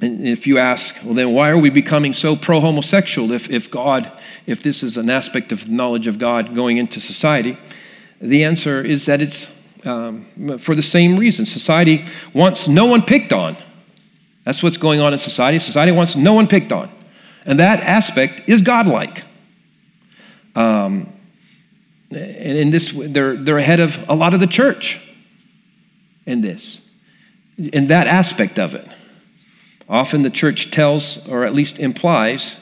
[0.02, 3.70] and if you ask, well, then why are we becoming so pro homosexual if, if
[3.70, 4.12] God,
[4.46, 7.58] if this is an aspect of knowledge of God going into society?
[8.22, 9.54] The answer is that it's
[9.86, 10.26] um,
[10.58, 11.46] for the same reason.
[11.46, 13.58] Society wants no one picked on.
[14.44, 15.60] That's what's going on in society.
[15.60, 16.92] Society wants no one picked on.
[17.46, 19.24] And that aspect is godlike.
[20.56, 21.14] Um,
[22.12, 25.00] and in this, they're, they're ahead of a lot of the church
[26.26, 26.82] in this,
[27.60, 28.88] in that aspect of it.
[29.90, 32.58] Often the church tells, or at least implies,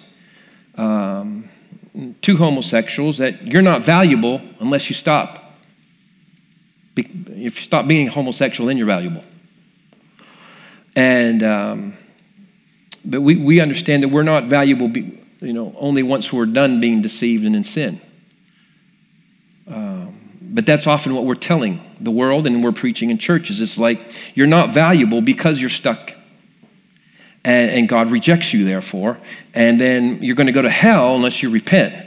[0.75, 1.49] um,
[2.21, 5.53] to homosexuals that you're not valuable unless you stop.
[6.95, 9.23] If you stop being homosexual, then you're valuable.
[10.95, 11.93] And, um,
[13.05, 16.79] but we, we understand that we're not valuable, be, you know, only once we're done
[16.79, 18.01] being deceived and in sin.
[20.57, 23.61] But that's often what we're telling the world and we're preaching in churches.
[23.61, 26.13] It's like you're not valuable because you're stuck.
[27.45, 29.19] And, and God rejects you, therefore.
[29.53, 32.03] And then you're going to go to hell unless you repent.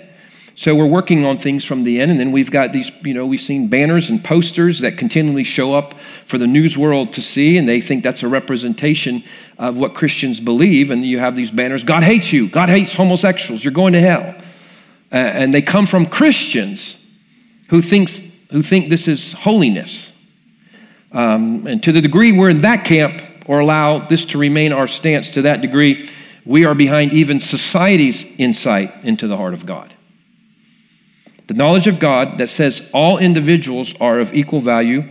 [0.57, 3.25] So we're working on things from the end, and then we've got these, you know,
[3.25, 5.95] we've seen banners and posters that continually show up
[6.25, 9.23] for the news world to see, and they think that's a representation
[9.59, 10.91] of what Christians believe.
[10.91, 14.35] And you have these banners God hates you, God hates homosexuals, you're going to hell.
[15.13, 16.97] Uh, and they come from Christians
[17.69, 20.13] who, thinks, who think this is holiness.
[21.13, 24.87] Um, and to the degree we're in that camp or allow this to remain our
[24.87, 26.09] stance to that degree,
[26.45, 29.95] we are behind even society's insight into the heart of God.
[31.47, 35.09] The knowledge of God that says all individuals are of equal value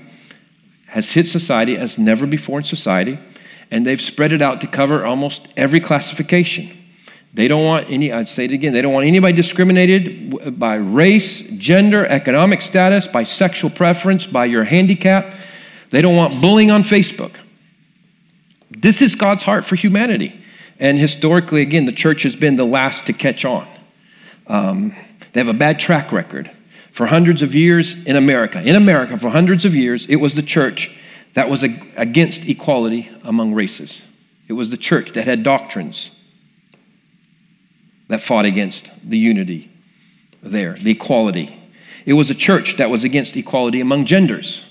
[0.87, 3.19] has hit society as never before in society,
[3.69, 6.78] and they've spread it out to cover almost every classification.
[7.33, 11.41] They don't want any, I'd say it again, they don't want anybody discriminated by race,
[11.57, 15.35] gender, economic status, by sexual preference, by your handicap.
[15.91, 17.35] They don't want bullying on Facebook.
[18.71, 20.43] This is God's heart for humanity.
[20.79, 23.67] And historically, again, the church has been the last to catch on.
[24.47, 24.95] Um,
[25.33, 26.49] they have a bad track record.
[26.91, 30.41] For hundreds of years in America, in America, for hundreds of years, it was the
[30.41, 30.95] church
[31.33, 34.07] that was against equality among races.
[34.47, 36.18] It was the church that had doctrines
[38.09, 39.71] that fought against the unity
[40.43, 41.55] there, the equality.
[42.05, 44.65] It was a church that was against equality among genders.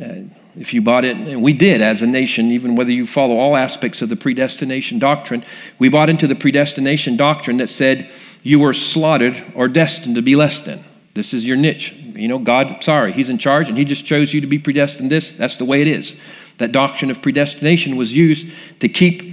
[0.00, 3.36] Uh, if you bought it, and we did as a nation, even whether you follow
[3.36, 5.44] all aspects of the predestination doctrine,
[5.78, 8.10] we bought into the predestination doctrine that said
[8.42, 10.84] you were slaughtered or destined to be less than.
[11.14, 11.92] This is your niche.
[11.92, 15.10] You know, God, sorry, He's in charge and He just chose you to be predestined
[15.10, 15.32] this.
[15.32, 16.16] That's the way it is.
[16.58, 19.32] That doctrine of predestination was used to keep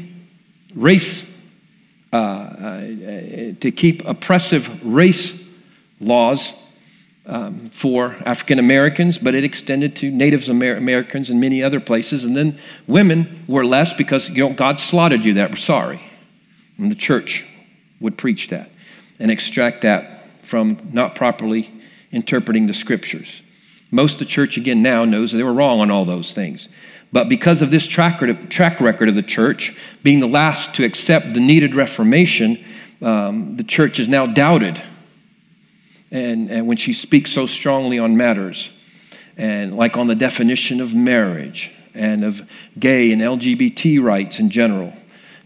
[0.73, 1.30] race
[2.13, 2.81] uh, uh,
[3.59, 5.41] to keep oppressive race
[5.99, 6.53] laws
[7.25, 12.23] um, for African Americans, but it extended to Native Amer- Americans and many other places.
[12.23, 12.57] And then
[12.87, 15.51] women were less because you know, God slaughtered you that.
[15.51, 16.01] We're sorry.
[16.77, 17.45] And the church
[17.99, 18.71] would preach that
[19.19, 21.71] and extract that from not properly
[22.11, 23.41] interpreting the scriptures.
[23.91, 26.69] Most of the church, again, now knows they were wrong on all those things.
[27.11, 31.41] But because of this track record, of the church being the last to accept the
[31.41, 32.63] needed reformation,
[33.01, 34.81] um, the church is now doubted.
[36.09, 38.71] And, and when she speaks so strongly on matters,
[39.37, 42.47] and like on the definition of marriage and of
[42.79, 44.93] gay and LGBT rights in general.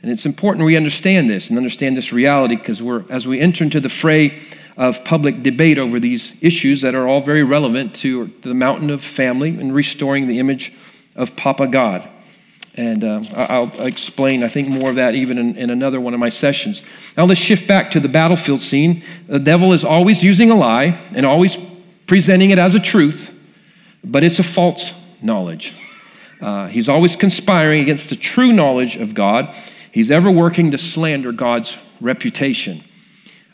[0.02, 3.64] And it's important we understand this and understand this reality because we're, as we enter
[3.64, 4.40] into the fray
[4.78, 9.02] of public debate over these issues that are all very relevant to the mountain of
[9.02, 10.74] family and restoring the image
[11.16, 12.08] of Papa God.
[12.78, 16.20] And uh, I'll explain, I think, more of that even in, in, another one of
[16.20, 16.84] my sessions.
[17.16, 19.02] Now, let's shift back to the battlefield scene.
[19.28, 21.58] The devil is always using a lie and always
[22.06, 23.34] presenting it as a truth,
[24.04, 25.74] but it's a false knowledge.
[26.42, 29.56] Uh, he's always conspiring against the true knowledge of God.
[29.92, 32.84] He's ever working to slander God's reputation.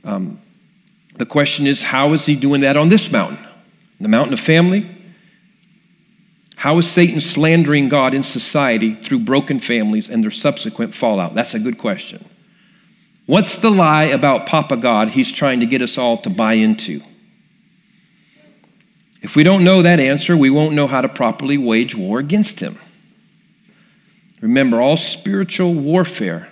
[0.03, 0.41] Um,
[1.15, 3.47] the question is, how is he doing that on this mountain?
[3.99, 4.89] The mountain of family,
[6.61, 11.33] how is Satan slandering God in society through broken families and their subsequent fallout?
[11.33, 12.23] That's a good question.
[13.25, 17.01] What's the lie about Papa God he's trying to get us all to buy into?
[19.23, 22.59] If we don't know that answer, we won't know how to properly wage war against
[22.59, 22.77] him.
[24.39, 26.47] Remember, all spiritual warfare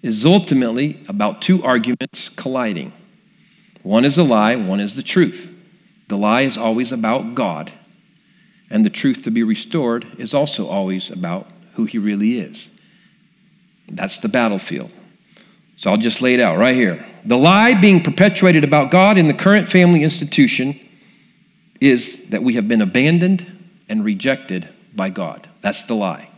[0.00, 2.94] is ultimately about two arguments colliding.
[3.82, 5.54] One is a lie, one is the truth.
[6.08, 7.72] The lie is always about God
[8.72, 12.70] and the truth to be restored is also always about who he really is.
[13.86, 14.90] That's the battlefield.
[15.76, 17.04] So I'll just lay it out right here.
[17.26, 20.80] The lie being perpetuated about God in the current family institution
[21.82, 23.46] is that we have been abandoned
[23.90, 25.50] and rejected by God.
[25.60, 26.30] That's the lie.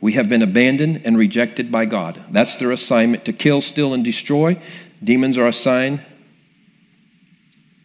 [0.00, 2.20] We have been abandoned and rejected by God.
[2.30, 4.60] That's their assignment to kill, steal, and destroy.
[5.02, 6.04] Demons are assigned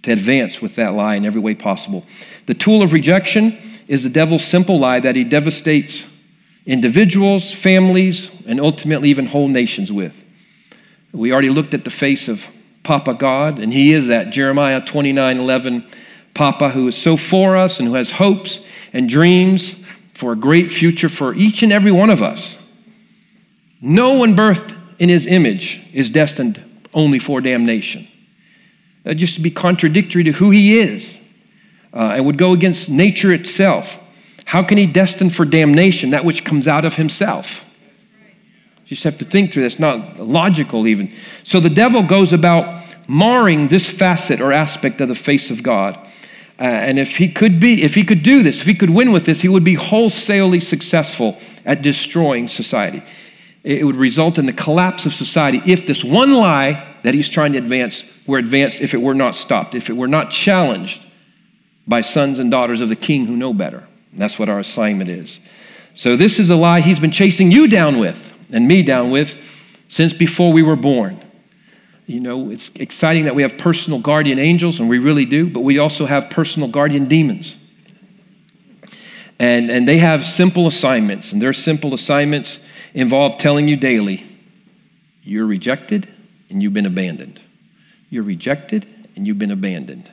[0.10, 2.05] to advance with that lie in every way possible.
[2.45, 3.57] The tool of rejection
[3.88, 6.07] is the devil's simple lie that he devastates
[6.66, 10.26] individuals, families, and ultimately even whole nations with.
[11.12, 12.47] We already looked at the face of
[12.84, 15.86] Papa God, and he is that Jeremiah 29 11
[16.34, 18.62] Papa who is so for us and who has hopes
[18.93, 19.76] and dreams
[20.14, 22.62] for a great future for each and every one of us.
[23.82, 28.07] No one birthed in his image is destined only for damnation.
[29.04, 31.20] That just to be contradictory to who he is
[31.93, 34.04] uh, and would go against nature itself.
[34.45, 37.66] How can he destine for damnation that which comes out of himself?
[38.86, 41.14] You just have to think through this, not logical even.
[41.43, 45.95] So the devil goes about marring this facet or aspect of the face of God.
[46.60, 49.12] Uh, and if he could be, if he could do this, if he could win
[49.12, 53.02] with this, he would be wholesalely successful at destroying society.
[53.70, 57.51] It would result in the collapse of society if this one lie that he's trying
[57.51, 61.05] to advance were advanced if it were not stopped, if it were not challenged
[61.88, 63.88] by sons and daughters of the king who know better.
[64.11, 65.39] And that's what our assignment is.
[65.93, 69.38] So, this is a lie he's been chasing you down with and me down with
[69.88, 71.24] since before we were born.
[72.07, 75.59] You know, it's exciting that we have personal guardian angels, and we really do, but
[75.59, 77.55] we also have personal guardian demons.
[79.38, 82.61] And, and they have simple assignments, and their simple assignments
[82.94, 84.26] involve telling you daily
[85.24, 86.08] you're rejected
[86.50, 87.40] and you've been abandoned.
[88.10, 90.12] You're rejected and you've been abandoned.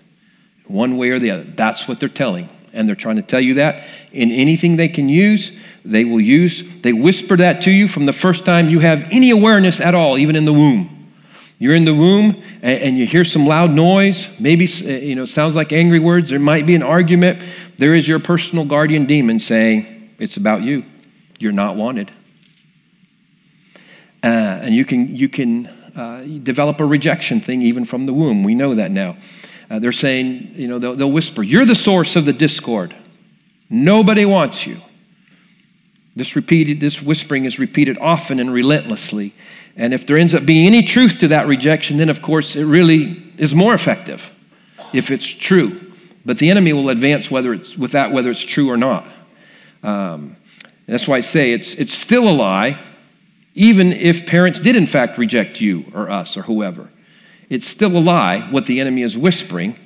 [0.66, 1.44] One way or the other.
[1.44, 2.48] That's what they're telling.
[2.72, 6.82] And they're trying to tell you that in anything they can use, they will use.
[6.82, 10.18] They whisper that to you from the first time you have any awareness at all,
[10.18, 10.92] even in the womb.
[11.58, 14.28] You're in the womb and, and you hear some loud noise.
[14.38, 16.28] Maybe, eh, you know, sounds like angry words.
[16.28, 17.42] There might be an argument.
[17.78, 20.84] There is your personal guardian demon saying, It's about you.
[21.38, 22.10] You're not wanted.
[24.26, 28.42] Uh, and you can, you can uh, develop a rejection thing even from the womb.
[28.42, 29.16] We know that now.
[29.70, 32.92] Uh, they're saying, you know, they'll, they'll whisper, You're the source of the discord.
[33.70, 34.80] Nobody wants you.
[36.16, 39.32] This repeated, this whispering is repeated often and relentlessly.
[39.76, 42.64] And if there ends up being any truth to that rejection, then of course it
[42.64, 44.34] really is more effective
[44.92, 45.80] if it's true.
[46.24, 49.06] But the enemy will advance whether it's with that, whether it's true or not.
[49.84, 50.34] Um,
[50.86, 52.80] that's why I say it's, it's still a lie,
[53.56, 56.90] even if parents did in fact reject you or us or whoever.
[57.48, 59.76] It's still a lie what the enemy is whispering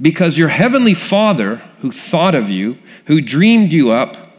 [0.00, 4.34] because your heavenly Father, who thought of you, who dreamed you up,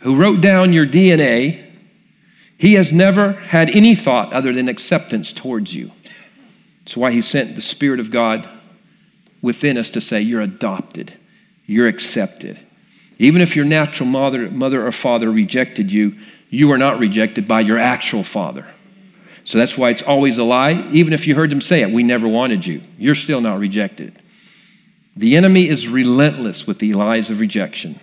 [0.00, 1.64] who wrote down your DNA,
[2.58, 5.92] he has never had any thought other than acceptance towards you.
[6.80, 8.48] That's why he sent the Spirit of God
[9.40, 11.14] within us to say, You're adopted,
[11.66, 12.60] you're accepted.
[13.18, 16.18] Even if your natural mother, mother or father rejected you,
[16.54, 18.66] you are not rejected by your actual father.
[19.44, 20.88] So that's why it's always a lie.
[20.92, 24.18] Even if you heard them say it, we never wanted you, you're still not rejected.
[25.16, 28.00] The enemy is relentless with the lies of rejection.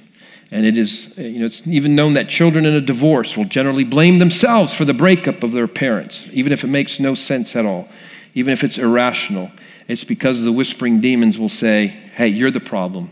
[0.52, 3.46] And it is, uh, you know, it's even known that children in a divorce will
[3.46, 7.56] generally blame themselves for the breakup of their parents, even if it makes no sense
[7.56, 7.88] at all,
[8.34, 9.50] even if it's irrational.
[9.88, 13.12] It's because the whispering demons will say, hey, you're the problem.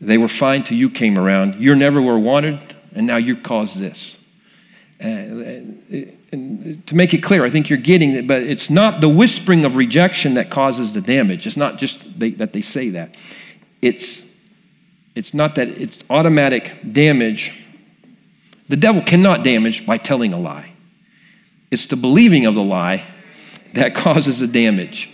[0.00, 1.56] They were fine till you came around.
[1.60, 2.60] You never were wanted,
[2.94, 4.19] and now you caused this.
[5.00, 9.64] And to make it clear, I think you're getting it, but it's not the whispering
[9.64, 11.46] of rejection that causes the damage.
[11.46, 13.16] It's not just they, that they say that.
[13.80, 14.28] It's
[15.14, 17.52] it's not that it's automatic damage.
[18.68, 20.72] The devil cannot damage by telling a lie.
[21.70, 23.04] It's the believing of the lie
[23.74, 25.10] that causes the damage.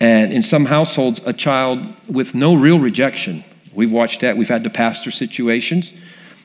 [0.00, 4.36] And in some households, a child with no real rejection, we've watched that.
[4.36, 5.92] We've had the pastor situations.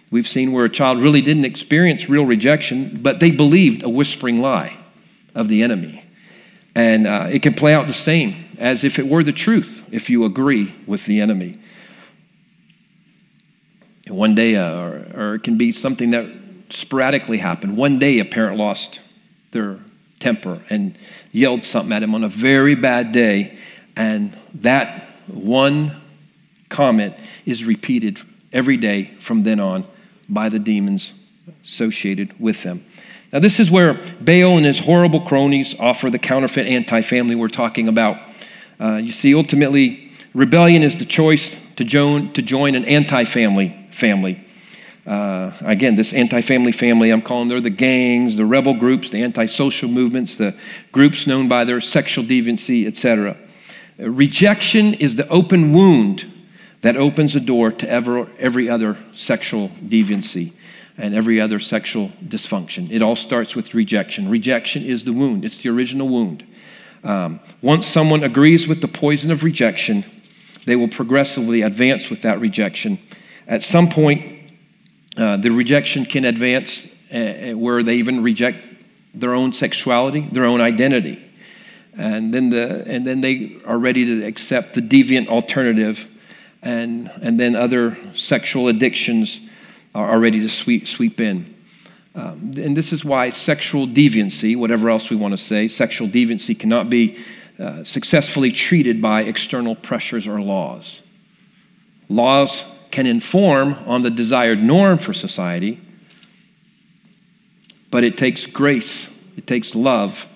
[0.10, 4.42] We've seen where a child really didn't experience real rejection, but they believed a whispering
[4.42, 4.78] lie
[5.36, 6.04] of the enemy.
[6.76, 10.10] And uh, it can play out the same as if it were the truth if
[10.10, 11.58] you agree with the enemy
[14.10, 16.28] one day, uh, or, or it can be something that
[16.70, 17.78] sporadically happened.
[17.78, 19.02] One day, a parent lost
[19.52, 19.80] their
[20.20, 20.98] temper and
[21.32, 23.58] yelled something at him on a very bad day,
[23.96, 25.96] and that one
[26.70, 28.20] comment is repeated
[28.52, 29.84] every day from then on
[30.30, 31.14] by the demons
[31.64, 32.86] associated with them.
[33.32, 37.50] Now, this is where Baal and his horrible cronies offer the counterfeit anti family we're
[37.50, 38.20] talking about.
[38.80, 43.76] Uh, you see, ultimately, rebellion is the choice to join, to join an anti family
[43.92, 44.44] family.
[45.06, 49.24] Uh, again, this anti family family, I'm calling them the gangs, the rebel groups, the
[49.24, 50.54] anti-social movements, the
[50.92, 53.38] groups known by their sexual deviancy, etc.
[53.98, 56.32] Rejection is the open wound
[56.82, 60.54] that opens a door to ever, every other sexual deviancy
[60.98, 62.90] and every other sexual dysfunction.
[62.92, 64.30] It all starts with rejection.
[64.30, 66.46] Rejection is the wound, it's the original wound.
[67.04, 70.04] Um, once someone agrees with the poison of rejection,
[70.66, 73.00] they will progressively advance with that rejection
[73.48, 74.52] at some point,
[75.16, 78.66] uh, the rejection can advance uh, where they even reject
[79.14, 81.24] their own sexuality, their own identity.
[81.98, 86.08] And then, the, and then they are ready to accept the deviant alternative,
[86.62, 89.50] and, and then other sexual addictions
[89.94, 91.56] are, ready to sweep, sweep in.
[92.14, 96.58] Um, and this is why sexual deviancy, whatever else we want to say, sexual deviancy
[96.58, 97.18] cannot be
[97.60, 101.02] uh, successfully treated by external pressures or laws.
[102.10, 105.80] Laws can inform on the desired norm for society,
[107.90, 110.28] but it takes grace, it takes love,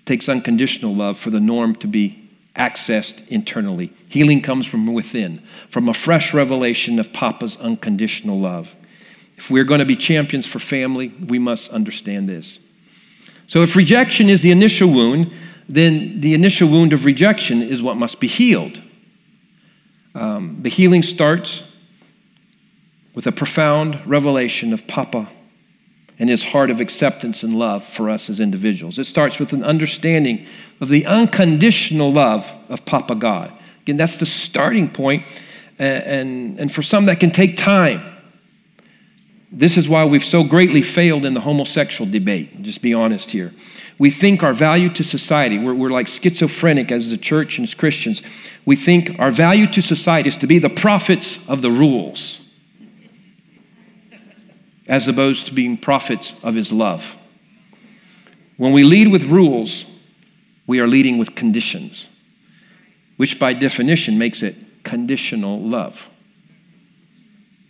[0.00, 2.25] it takes unconditional love for the norm to be
[2.56, 3.92] accessed internally.
[4.08, 5.38] Healing comes from within,
[5.68, 8.74] from a fresh revelation of Papa's unconditional love.
[9.36, 12.58] If we're going to be champions for family, we must understand this.
[13.46, 15.30] So, if rejection is the initial wound,
[15.68, 18.82] then the initial wound of rejection is what must be healed.
[20.14, 21.70] Um, the healing starts
[23.14, 25.28] with a profound revelation of Papa
[26.18, 28.98] and his heart of acceptance and love for us as individuals.
[28.98, 30.46] It starts with an understanding
[30.80, 33.52] of the unconditional love of Papa God.
[33.82, 34.90] Again, that's the starting.
[34.98, 35.24] And,
[35.78, 38.00] and, and for some, that can take time.
[39.52, 42.62] This is why we've so greatly failed in the homosexual debate.
[42.62, 43.54] Just be honest here.
[43.98, 47.74] We think our value to society, we're, we're like schizophrenic as the church and as
[47.74, 48.22] Christians.
[48.66, 52.40] We think our value to society is to be the prophets of the rules,
[54.88, 57.16] as opposed to being prophets of his love.
[58.56, 59.84] When we lead with rules,
[60.66, 62.10] we are leading with conditions,
[63.16, 66.08] which by definition makes it conditional love,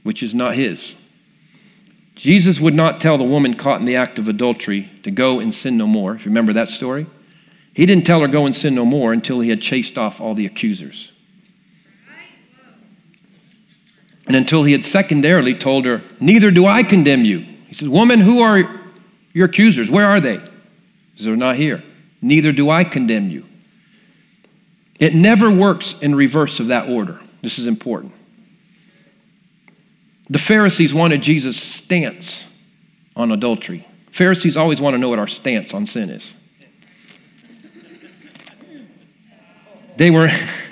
[0.03, 0.97] which is not his.
[2.15, 5.55] Jesus would not tell the woman caught in the act of adultery to go and
[5.55, 6.15] sin no more.
[6.15, 7.07] If you remember that story,
[7.75, 10.35] he didn't tell her go and sin no more until he had chased off all
[10.35, 11.13] the accusers.
[14.27, 17.41] And until he had secondarily told her, Neither do I condemn you.
[17.69, 18.81] He says, Woman, who are
[19.33, 19.91] your accusers?
[19.91, 20.41] Where are they?
[21.19, 21.83] They're not here.
[22.21, 23.47] Neither do I condemn you.
[24.99, 27.21] It never works in reverse of that order.
[27.43, 28.13] This is important.
[30.29, 32.47] The Pharisees wanted Jesus' stance
[33.15, 33.87] on adultery.
[34.11, 36.35] Pharisees always want to know what our stance on sin is.
[39.97, 40.29] They were,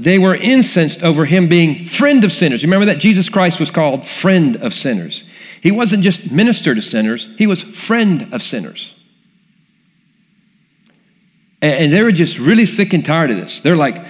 [0.00, 2.64] they were incensed over him being friend of sinners.
[2.64, 5.24] Remember that Jesus Christ was called friend of sinners.
[5.60, 8.94] He wasn't just minister to sinners, he was friend of sinners.
[11.62, 13.60] And they were just really sick and tired of this.
[13.60, 14.02] They're like,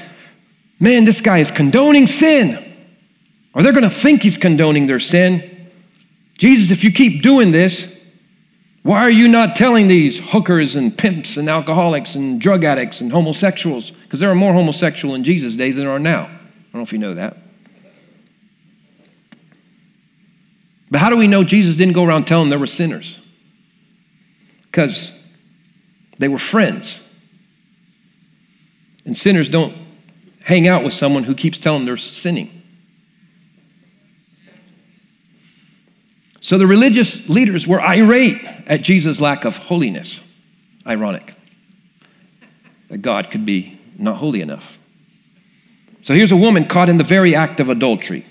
[0.79, 2.57] man, this guy is condoning sin.
[3.53, 5.69] Or they're going to think he's condoning their sin.
[6.39, 8.00] Jesus, if you keep doing this,
[8.83, 13.13] why are you not telling these hookers and pimps and alcoholics and drug addicts and
[13.13, 13.91] homosexuals?
[13.91, 16.23] Because there are more homosexual in Jesus' days than there are now.
[16.23, 17.37] I don't know if you know that.
[20.91, 23.21] But how do we know Jesus didn't go around telling there were sinners?
[24.63, 25.17] Because
[26.19, 27.03] they were friends.
[29.05, 29.77] And sinners don't
[30.43, 32.60] hang out with someone who keeps telling them they're sinning.
[36.41, 40.23] So the religious leaders were irate at Jesus' lack of holiness.
[40.87, 41.35] Ironic
[42.91, 44.79] that God could be not holy enough.
[46.03, 48.27] So here's a woman caught in the very act of adultery.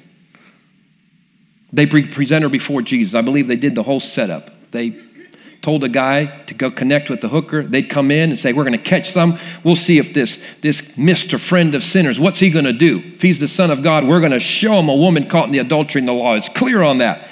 [1.72, 3.16] They present her before Jesus.
[3.16, 4.72] I believe they did the whole setup.
[4.72, 5.00] They
[5.62, 7.64] told a guy to go connect with the hooker.
[7.64, 9.38] They'd come in and say, We're going to catch some.
[9.64, 11.40] We'll see if this, this Mr.
[11.40, 13.00] Friend of Sinners, what's he going to do?
[13.14, 15.52] If he's the Son of God, we're going to show him a woman caught in
[15.52, 17.28] the adultery, and the law is clear on that.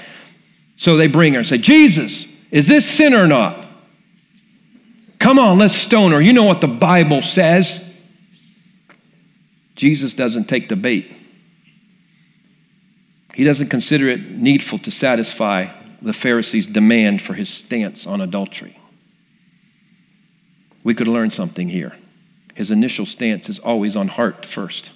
[0.78, 3.66] So they bring her and say, Jesus, is this sin or not?
[5.20, 6.22] Come on, let's stone her.
[6.22, 7.84] You know what the Bible says.
[9.76, 11.14] Jesus doesn't take the bait.
[13.34, 15.68] He doesn't consider it needful to satisfy
[16.02, 18.80] the Pharisees' demand for his stance on adultery.
[20.84, 21.94] We could learn something here.
[22.54, 24.92] His initial stance is always on heart first.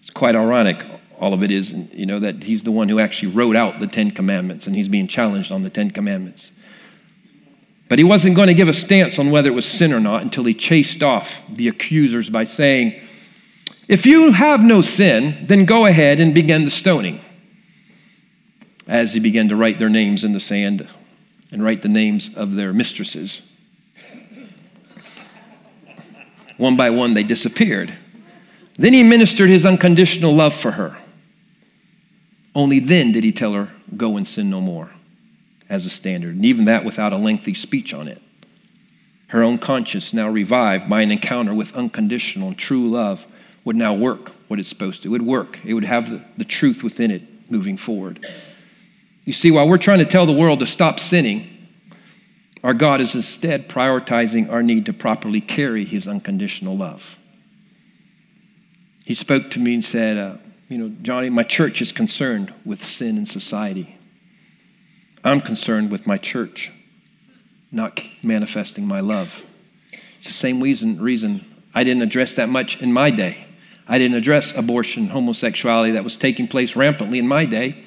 [0.00, 0.84] It's quite ironic
[1.20, 3.86] all of it is, you know, that he's the one who actually wrote out the
[3.86, 6.50] Ten Commandments and he's being challenged on the Ten Commandments.
[7.90, 10.22] But he wasn't going to give a stance on whether it was sin or not
[10.22, 13.02] until he chased off the accusers by saying,
[13.86, 17.20] If you have no sin, then go ahead and begin the stoning.
[18.86, 20.88] As he began to write their names in the sand
[21.52, 23.42] and write the names of their mistresses.
[26.56, 27.92] One by one, they disappeared.
[28.76, 30.96] Then he ministered his unconditional love for her.
[32.54, 34.90] Only then did he tell her, Go and sin no more,
[35.68, 38.20] as a standard, and even that without a lengthy speech on it.
[39.28, 43.26] Her own conscience, now revived by an encounter with unconditional and true love,
[43.64, 45.08] would now work what it's supposed to.
[45.08, 48.26] It would work, it would have the, the truth within it moving forward.
[49.24, 51.68] You see, while we're trying to tell the world to stop sinning,
[52.64, 57.16] our God is instead prioritizing our need to properly carry his unconditional love.
[59.04, 60.36] He spoke to me and said, uh,
[60.70, 63.98] you know, Johnny, my church is concerned with sin in society.
[65.24, 66.70] I'm concerned with my church
[67.72, 69.44] not manifesting my love.
[70.18, 71.44] It's the same reason, reason
[71.74, 73.46] I didn't address that much in my day.
[73.88, 77.84] I didn't address abortion, homosexuality that was taking place rampantly in my day.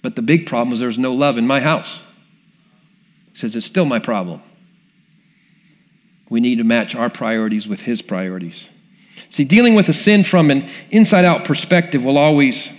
[0.00, 2.00] But the big problem was there was no love in my house.
[3.32, 4.42] He says it's still my problem.
[6.30, 8.70] We need to match our priorities with his priorities.
[9.34, 12.72] See, dealing with a sin from an inside out perspective will always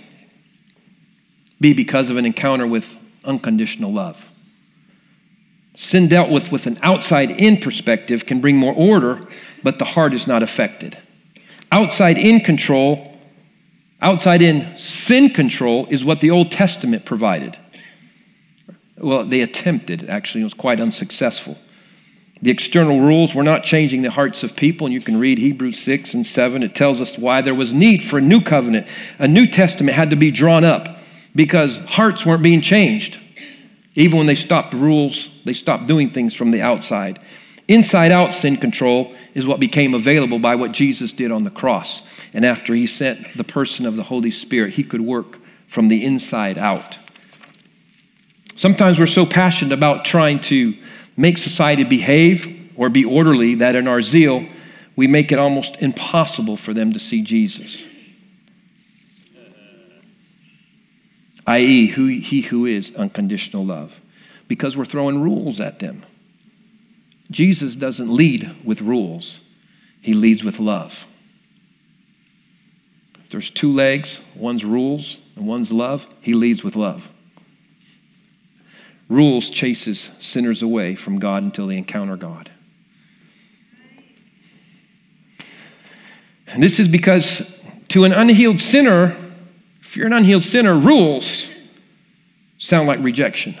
[1.60, 2.96] be because of an encounter with
[3.26, 4.32] unconditional love.
[5.74, 9.28] Sin dealt with with an outside in perspective can bring more order,
[9.62, 10.96] but the heart is not affected.
[11.70, 13.18] Outside in control,
[14.00, 17.58] outside in sin control is what the Old Testament provided.
[18.96, 21.58] Well, they attempted, actually, it was quite unsuccessful.
[22.42, 25.78] The external rules were not changing the hearts of people, and you can read Hebrews
[25.80, 26.62] 6 and 7.
[26.62, 28.88] It tells us why there was need for a new covenant.
[29.18, 30.98] A New Testament had to be drawn up
[31.34, 33.18] because hearts weren't being changed.
[33.94, 37.18] Even when they stopped rules, they stopped doing things from the outside.
[37.68, 42.02] Inside out sin control is what became available by what Jesus did on the cross.
[42.34, 46.04] And after he sent the person of the Holy Spirit, he could work from the
[46.04, 46.98] inside out.
[48.54, 50.74] Sometimes we're so passionate about trying to
[51.16, 54.46] make society behave or be orderly that in our zeal,
[54.94, 57.86] we make it almost impossible for them to see Jesus.
[61.46, 64.00] i.e., who, he who is unconditional love,
[64.48, 66.04] because we're throwing rules at them.
[67.30, 69.40] Jesus doesn't lead with rules,
[70.00, 71.06] he leads with love.
[73.20, 77.12] If there's two legs, one's rules and one's love, he leads with love.
[79.08, 82.50] Rules chases sinners away from God until they encounter God.
[86.48, 87.54] And this is because
[87.88, 89.16] to an unhealed sinner,
[89.80, 91.48] if you're an unhealed sinner, rules
[92.58, 93.54] sound like rejection.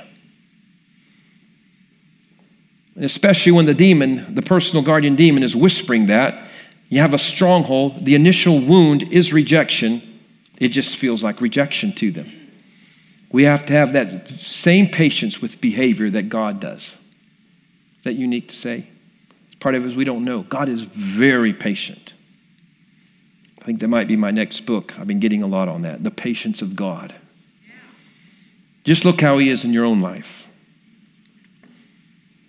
[2.94, 6.48] And especially when the demon, the personal guardian demon, is whispering that,
[6.88, 10.20] you have a stronghold, the initial wound is rejection.
[10.58, 12.32] It just feels like rejection to them.
[13.36, 16.96] We have to have that same patience with behavior that God does.
[17.98, 18.86] Is that unique to say?
[19.60, 20.44] Part of it is we don't know.
[20.44, 22.14] God is very patient.
[23.60, 24.98] I think that might be my next book.
[24.98, 27.14] I've been getting a lot on that the patience of God.
[28.84, 30.48] Just look how He is in your own life.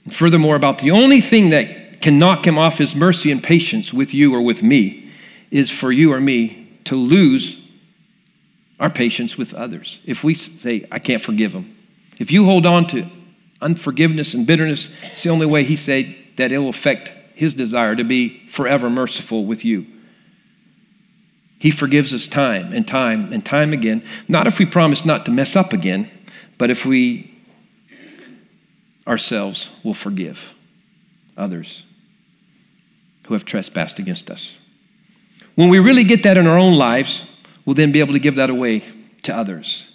[0.05, 3.93] And furthermore, about the only thing that can knock Him off His mercy and patience
[3.93, 5.11] with you or with me
[5.51, 7.66] is for you or me to lose
[8.79, 9.99] our patience with others.
[10.05, 11.75] If we say, I can't forgive them,
[12.19, 13.05] if you hold on to
[13.61, 17.95] unforgiveness and bitterness, it's the only way he said that it will affect his desire
[17.95, 19.85] to be forever merciful with you.
[21.59, 25.31] He forgives us time and time and time again, not if we promise not to
[25.31, 26.09] mess up again,
[26.57, 27.33] but if we
[29.07, 30.53] ourselves will forgive
[31.35, 31.85] others
[33.25, 34.59] who have trespassed against us.
[35.55, 37.25] When we really get that in our own lives,
[37.67, 38.81] will then be able to give that away
[39.23, 39.91] to others.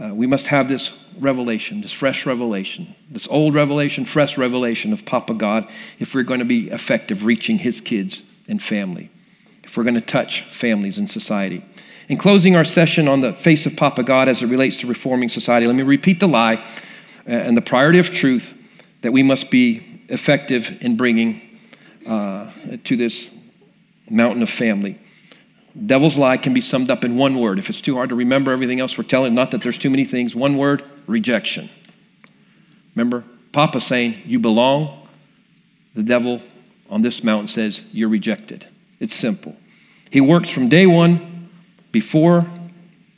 [0.00, 5.04] Uh, we must have this revelation, this fresh revelation, this old revelation, fresh revelation of
[5.04, 9.10] Papa God if we're going to be effective reaching his kids and family,
[9.64, 11.64] if we're going to touch families and society.
[12.08, 15.28] In closing our session on the face of Papa God as it relates to reforming
[15.28, 16.64] society, let me repeat the lie
[17.26, 18.56] uh, and the priority of truth
[19.02, 21.58] that we must be effective in bringing
[22.06, 22.50] uh,
[22.84, 23.34] to this
[24.08, 24.98] mountain of family.
[25.86, 27.58] Devil's lie can be summed up in one word.
[27.58, 30.04] If it's too hard to remember everything else we're telling, not that there's too many
[30.04, 31.70] things, one word rejection.
[32.94, 35.08] Remember, Papa saying, You belong.
[35.94, 36.42] The devil
[36.88, 38.66] on this mountain says, You're rejected.
[38.98, 39.56] It's simple.
[40.10, 41.48] He works from day one,
[41.92, 42.44] before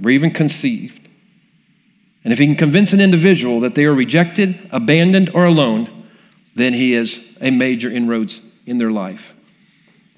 [0.01, 1.09] we're even conceived.
[2.25, 6.07] And if he can convince an individual that they are rejected, abandoned, or alone,
[6.55, 9.35] then he is a major inroads in their life.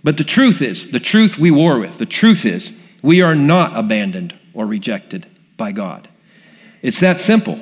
[0.05, 3.77] But the truth is, the truth we war with, the truth is, we are not
[3.77, 5.27] abandoned or rejected
[5.57, 6.09] by God.
[6.83, 7.59] It's that simple.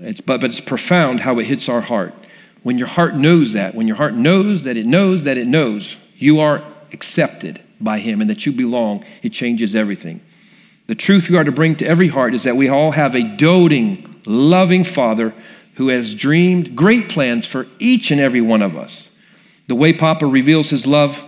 [0.00, 2.14] It's, but, but it's profound how it hits our heart.
[2.64, 5.96] When your heart knows that, when your heart knows that it knows that it knows
[6.16, 10.20] you are accepted by Him and that you belong, it changes everything.
[10.88, 13.22] The truth we are to bring to every heart is that we all have a
[13.22, 15.32] doting, loving Father
[15.74, 19.09] who has dreamed great plans for each and every one of us.
[19.70, 21.24] The way Papa reveals his love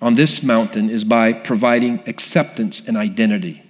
[0.00, 3.60] on this mountain is by providing acceptance and identity.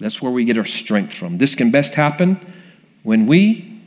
[0.00, 1.38] That's where we get our strength from.
[1.38, 2.40] This can best happen
[3.04, 3.80] when we,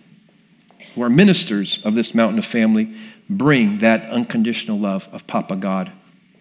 [0.94, 2.96] who are ministers of this mountain of family,
[3.30, 5.92] bring that unconditional love of Papa God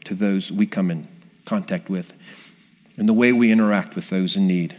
[0.04, 1.08] to those we come in
[1.44, 2.12] contact with
[2.96, 4.76] and the way we interact with those in need.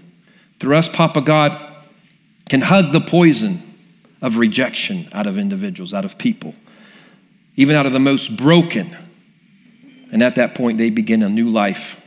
[0.61, 1.75] Through us, Papa God
[2.47, 3.61] can hug the poison
[4.21, 6.55] of rejection out of individuals, out of people
[7.55, 8.95] even out of the most broken.
[10.11, 12.01] And at that point, they begin a new life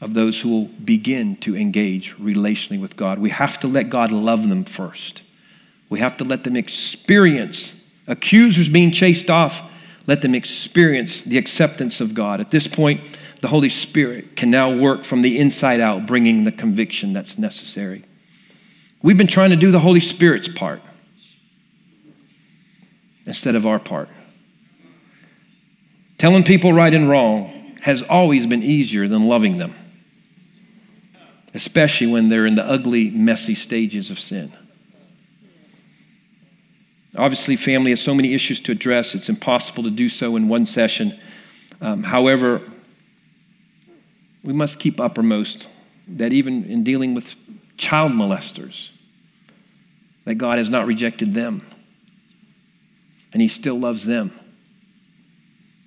[0.00, 3.18] of those who will begin to engage relationally with God.
[3.18, 5.22] We have to let God love them first.
[5.88, 7.74] We have to let them experience
[8.06, 9.62] accusers being chased off.
[10.06, 12.40] Let them experience the acceptance of God.
[12.40, 13.02] At this point,
[13.40, 18.04] the Holy Spirit can now work from the inside out, bringing the conviction that's necessary.
[19.02, 20.82] We've been trying to do the Holy Spirit's part
[23.26, 24.08] instead of our part.
[26.18, 29.72] Telling people right and wrong has always been easier than loving them,
[31.54, 34.52] especially when they're in the ugly, messy stages of sin.
[37.16, 40.66] Obviously, family has so many issues to address, it's impossible to do so in one
[40.66, 41.18] session.
[41.80, 42.62] Um, however,
[44.42, 45.68] we must keep uppermost
[46.08, 47.36] that even in dealing with
[47.76, 48.90] child molesters,
[50.24, 51.64] that God has not rejected them
[53.32, 54.32] and He still loves them.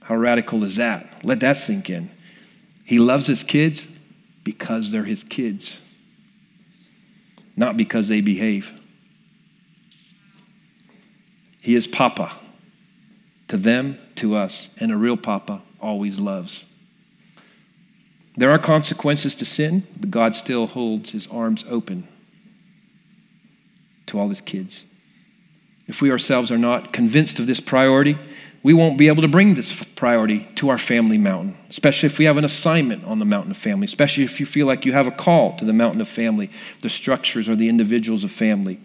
[0.02, 1.24] How radical is that?
[1.24, 2.12] Let that sink in.
[2.84, 3.88] He loves His kids
[4.44, 5.82] because they're His kids,
[7.56, 8.80] not because they behave.
[11.62, 12.32] He is Papa
[13.48, 16.66] to them, to us, and a real Papa always loves.
[18.38, 22.08] There are consequences to sin, but God still holds his arms open
[24.08, 24.86] to all his kids.
[25.88, 28.18] If we ourselves are not convinced of this priority,
[28.64, 32.26] we won't be able to bring this priority to our family mountain, especially if we
[32.26, 35.08] have an assignment on the mountain of family, especially if you feel like you have
[35.08, 36.50] a call to the mountain of family,
[36.82, 38.80] the structures or the individuals of family.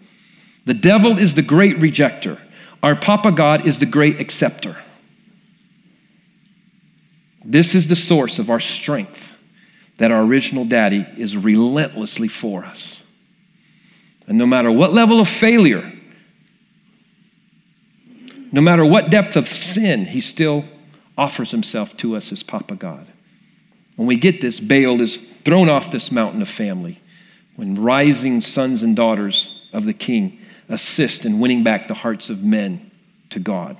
[0.65, 2.39] The devil is the great rejecter.
[2.81, 4.77] Our Papa God is the great acceptor.
[7.45, 9.33] This is the source of our strength
[9.97, 13.03] that our original daddy is relentlessly for us.
[14.27, 15.93] And no matter what level of failure,
[18.51, 20.65] no matter what depth of sin, he still
[21.17, 23.07] offers himself to us as Papa God.
[23.95, 27.01] When we get this, Baal is thrown off this mountain of family.
[27.55, 30.39] When rising sons and daughters of the king
[30.69, 32.91] assist in winning back the hearts of men
[33.31, 33.77] to God,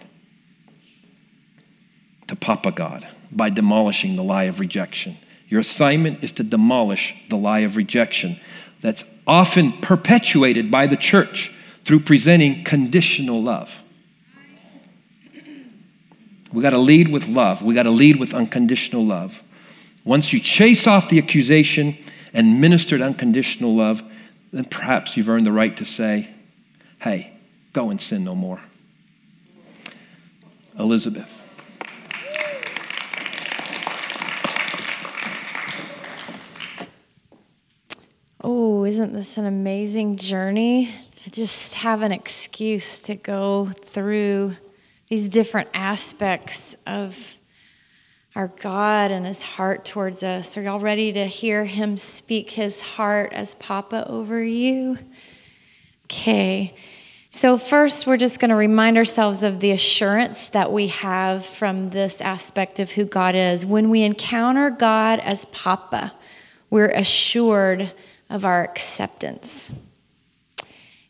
[2.28, 5.18] to Papa God, by demolishing the lie of rejection.
[5.48, 8.40] Your assignment is to demolish the lie of rejection
[8.82, 11.54] that's often perpetuated by the church
[11.84, 13.82] through presenting conditional love.
[16.54, 17.62] We got to lead with love.
[17.62, 19.44] We got to lead with unconditional love.
[20.06, 21.98] Once you chase off the accusation
[22.34, 24.02] and ministered unconditional love,
[24.54, 26.30] then perhaps you've earned the right to say,
[27.00, 27.38] hey,
[27.74, 28.62] go and sin no more.
[30.80, 31.44] Elizabeth.
[38.42, 40.94] Oh, isn't this an amazing journey
[41.24, 44.56] to just have an excuse to go through
[45.10, 47.38] these different aspects of
[48.36, 50.58] our God and his heart towards us.
[50.58, 55.00] Are y'all ready to hear him speak his heart as Papa over you?
[56.06, 56.76] Okay.
[57.30, 61.90] So, first, we're just going to remind ourselves of the assurance that we have from
[61.90, 63.66] this aspect of who God is.
[63.66, 66.14] When we encounter God as Papa,
[66.70, 67.92] we're assured
[68.30, 69.78] of our acceptance.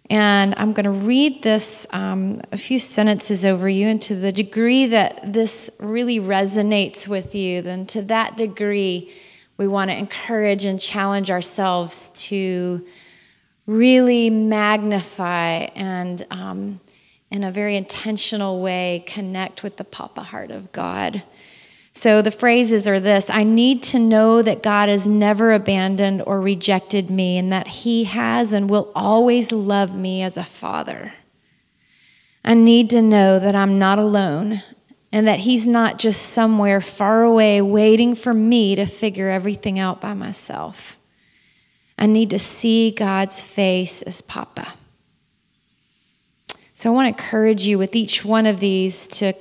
[0.09, 4.31] And I'm going to read this, um, a few sentences over you, and to the
[4.31, 9.11] degree that this really resonates with you, then to that degree,
[9.57, 12.85] we want to encourage and challenge ourselves to
[13.65, 16.79] really magnify and, um,
[17.29, 21.23] in a very intentional way, connect with the Papa heart of God.
[21.97, 26.39] So the phrases are this I need to know that God has never abandoned or
[26.39, 31.13] rejected me, and that He has and will always love me as a father.
[32.45, 34.61] I need to know that I'm not alone
[35.11, 39.99] and that He's not just somewhere far away waiting for me to figure everything out
[39.99, 40.99] by myself.
[41.97, 44.75] I need to see God's face as Papa.
[46.75, 49.33] So I want to encourage you with each one of these to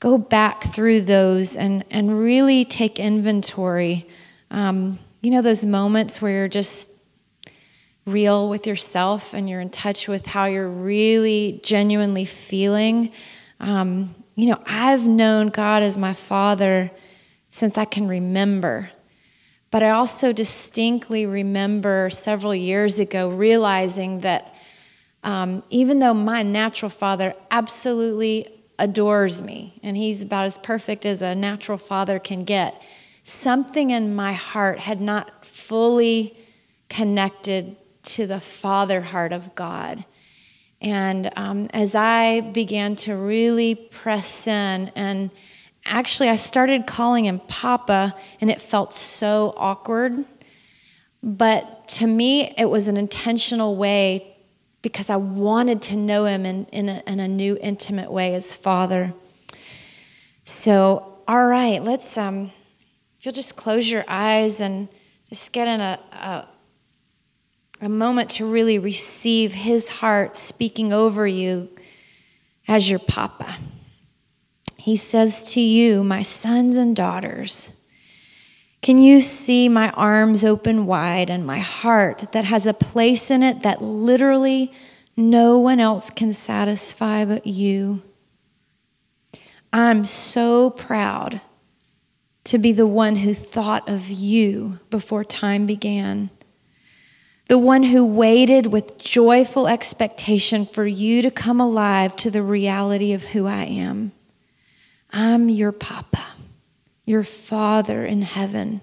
[0.00, 4.08] go back through those and, and really take inventory.
[4.50, 6.90] Um, you know, those moments where you're just
[8.06, 13.12] real with yourself and you're in touch with how you're really genuinely feeling.
[13.60, 16.90] Um, you know, I've known God as my Father
[17.50, 18.90] since I can remember.
[19.70, 24.54] But I also distinctly remember several years ago realizing that
[25.22, 31.22] um, even though my natural father absolutely adores me, and he's about as perfect as
[31.22, 32.82] a natural father can get.
[33.22, 36.36] Something in my heart had not fully
[36.88, 40.04] connected to the father heart of God.
[40.80, 45.30] And um, as I began to really press in, and
[45.84, 50.24] actually, I started calling him Papa, and it felt so awkward.
[51.22, 54.29] But to me, it was an intentional way
[54.82, 58.54] because I wanted to know him in, in, a, in a new, intimate way as
[58.54, 59.12] Father.
[60.44, 62.50] So, all right, let's, um,
[63.18, 64.88] if you'll just close your eyes and
[65.28, 66.48] just get in a, a,
[67.82, 71.68] a moment to really receive his heart speaking over you
[72.66, 73.58] as your papa.
[74.76, 77.79] He says to you, my sons and daughters,
[78.82, 83.42] can you see my arms open wide and my heart that has a place in
[83.42, 84.72] it that literally
[85.16, 88.02] no one else can satisfy but you.
[89.72, 91.40] I'm so proud
[92.44, 96.30] to be the one who thought of you before time began,
[97.48, 103.12] the one who waited with joyful expectation for you to come alive to the reality
[103.12, 104.12] of who I am.
[105.12, 106.24] I'm your papa,
[107.10, 108.80] your father in heaven.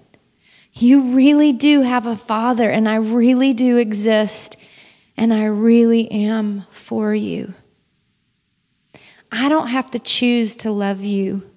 [0.74, 4.56] You really do have a father, and I really do exist,
[5.16, 7.54] and I really am for you.
[9.32, 11.50] I don't have to choose to love you.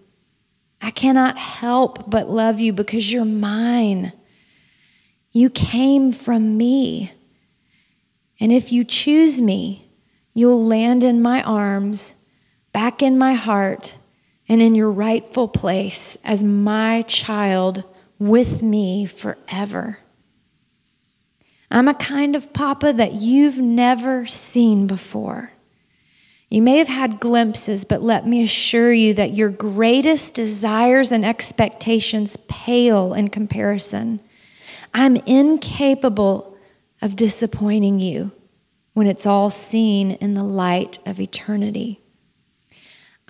[0.81, 4.13] I cannot help but love you because you're mine.
[5.31, 7.11] You came from me.
[8.39, 9.91] And if you choose me,
[10.33, 12.25] you'll land in my arms,
[12.71, 13.95] back in my heart,
[14.51, 17.85] and in your rightful place as my child
[18.19, 19.99] with me forever.
[21.71, 25.53] I'm a kind of papa that you've never seen before.
[26.49, 31.23] You may have had glimpses, but let me assure you that your greatest desires and
[31.23, 34.19] expectations pale in comparison.
[34.93, 36.57] I'm incapable
[37.01, 38.33] of disappointing you
[38.91, 42.00] when it's all seen in the light of eternity.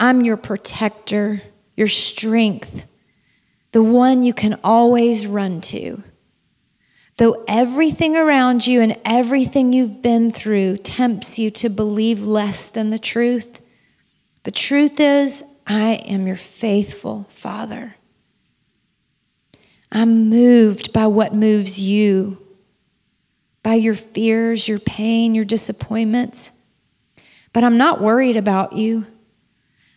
[0.02, 1.44] I'm your protector,
[1.78, 2.88] your strength,
[3.72, 6.02] the one you can always run to.
[7.18, 12.90] Though everything around you and everything you've been through tempts you to believe less than
[12.90, 13.62] the truth,
[14.42, 17.96] the truth is, I am your faithful Father.
[19.92, 22.44] I'm moved by what moves you,
[23.62, 26.64] by your fears, your pain, your disappointments.
[27.54, 29.06] But I'm not worried about you.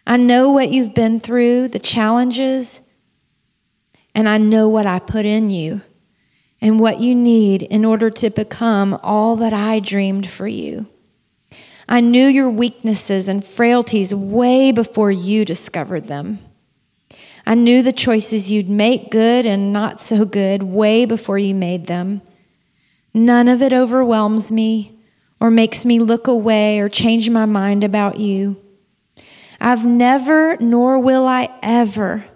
[0.06, 2.94] I know what you've been through, the challenges,
[4.14, 5.80] and I know what I put in you
[6.60, 10.86] and what you need in order to become all that I dreamed for you.
[11.88, 16.38] I knew your weaknesses and frailties way before you discovered them.
[17.46, 21.86] I knew the choices you'd make good and not so good way before you made
[21.86, 22.22] them.
[23.12, 24.98] None of it overwhelms me
[25.40, 28.63] or makes me look away or change my mind about you.
[29.60, 32.26] I've never, nor will I ever,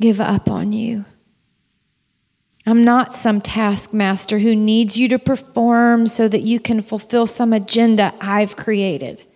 [0.00, 1.04] give up on you.
[2.64, 7.52] I'm not some taskmaster who needs you to perform so that you can fulfill some
[7.52, 9.26] agenda I've created.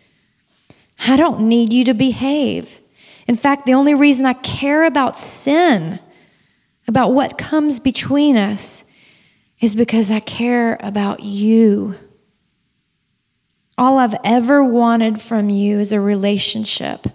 [1.07, 2.79] I don't need you to behave.
[3.27, 5.99] In fact, the only reason I care about sin,
[6.87, 8.85] about what comes between us,
[9.61, 11.97] is because I care about you.
[13.79, 17.07] All I've ever wanted from you is a relationship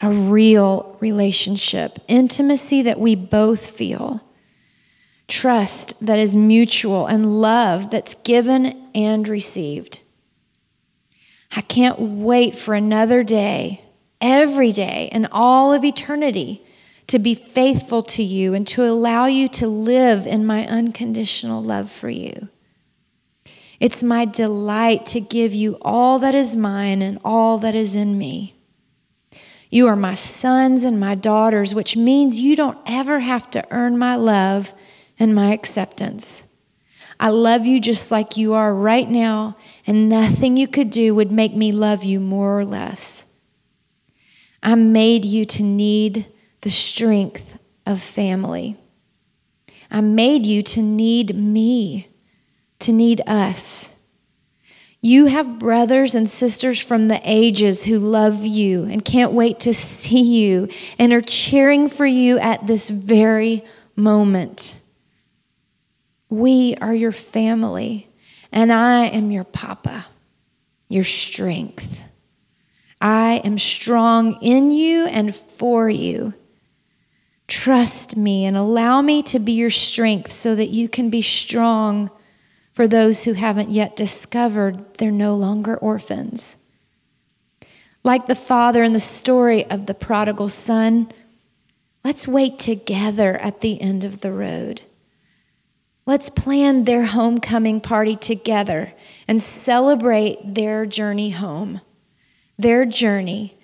[0.00, 4.22] a real relationship, intimacy that we both feel,
[5.26, 10.00] trust that is mutual, and love that's given and received.
[11.54, 13.84] I can't wait for another day,
[14.20, 16.62] every day, and all of eternity
[17.06, 21.90] to be faithful to you and to allow you to live in my unconditional love
[21.90, 22.48] for you.
[23.78, 28.16] It's my delight to give you all that is mine and all that is in
[28.16, 28.54] me.
[29.70, 33.98] You are my sons and my daughters, which means you don't ever have to earn
[33.98, 34.74] my love
[35.18, 36.54] and my acceptance.
[37.18, 39.56] I love you just like you are right now,
[39.86, 43.38] and nothing you could do would make me love you more or less.
[44.62, 46.26] I made you to need
[46.60, 48.76] the strength of family.
[49.90, 52.08] I made you to need me,
[52.86, 53.92] to need us.
[55.00, 59.74] You have brothers and sisters from the ages who love you and can't wait to
[59.74, 60.68] see you
[60.98, 63.64] and are cheering for you at this very
[63.94, 64.74] moment.
[66.28, 68.08] We are your family,
[68.50, 70.06] and I am your papa,
[70.88, 72.04] your strength.
[73.00, 76.34] I am strong in you and for you.
[77.48, 82.10] Trust me and allow me to be your strength so that you can be strong
[82.76, 86.58] for those who haven't yet discovered they're no longer orphans.
[88.04, 91.10] Like the father in the story of the prodigal son,
[92.04, 94.82] let's wait together at the end of the road.
[96.04, 98.92] Let's plan their homecoming party together
[99.26, 101.80] and celebrate their journey home,
[102.58, 103.58] their journey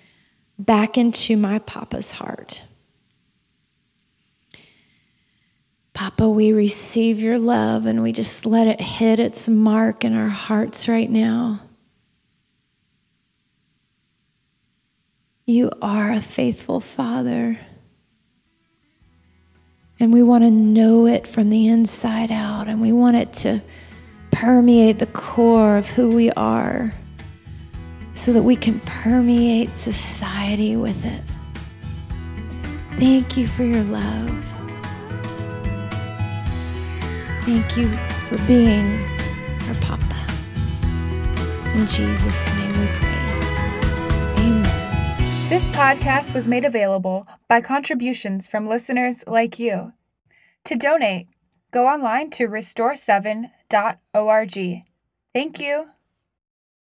[0.57, 2.63] back into my papa's heart.
[5.93, 10.29] Papa, we receive your love and we just let it hit its mark in our
[10.29, 11.59] hearts right now.
[15.45, 17.59] You are a faithful Father.
[19.99, 23.61] And we want to know it from the inside out, and we want it to
[24.31, 26.93] permeate the core of who we are
[28.13, 31.21] so that we can permeate society with it.
[32.99, 34.52] Thank you for your love.
[37.45, 37.87] Thank you
[38.27, 39.03] for being
[39.67, 40.15] our Papa.
[41.75, 43.17] In Jesus' name we pray.
[44.37, 45.49] Amen.
[45.49, 49.91] This podcast was made available by contributions from listeners like you.
[50.63, 51.27] To donate,
[51.71, 54.83] go online to restore7.org.
[55.33, 55.89] Thank you.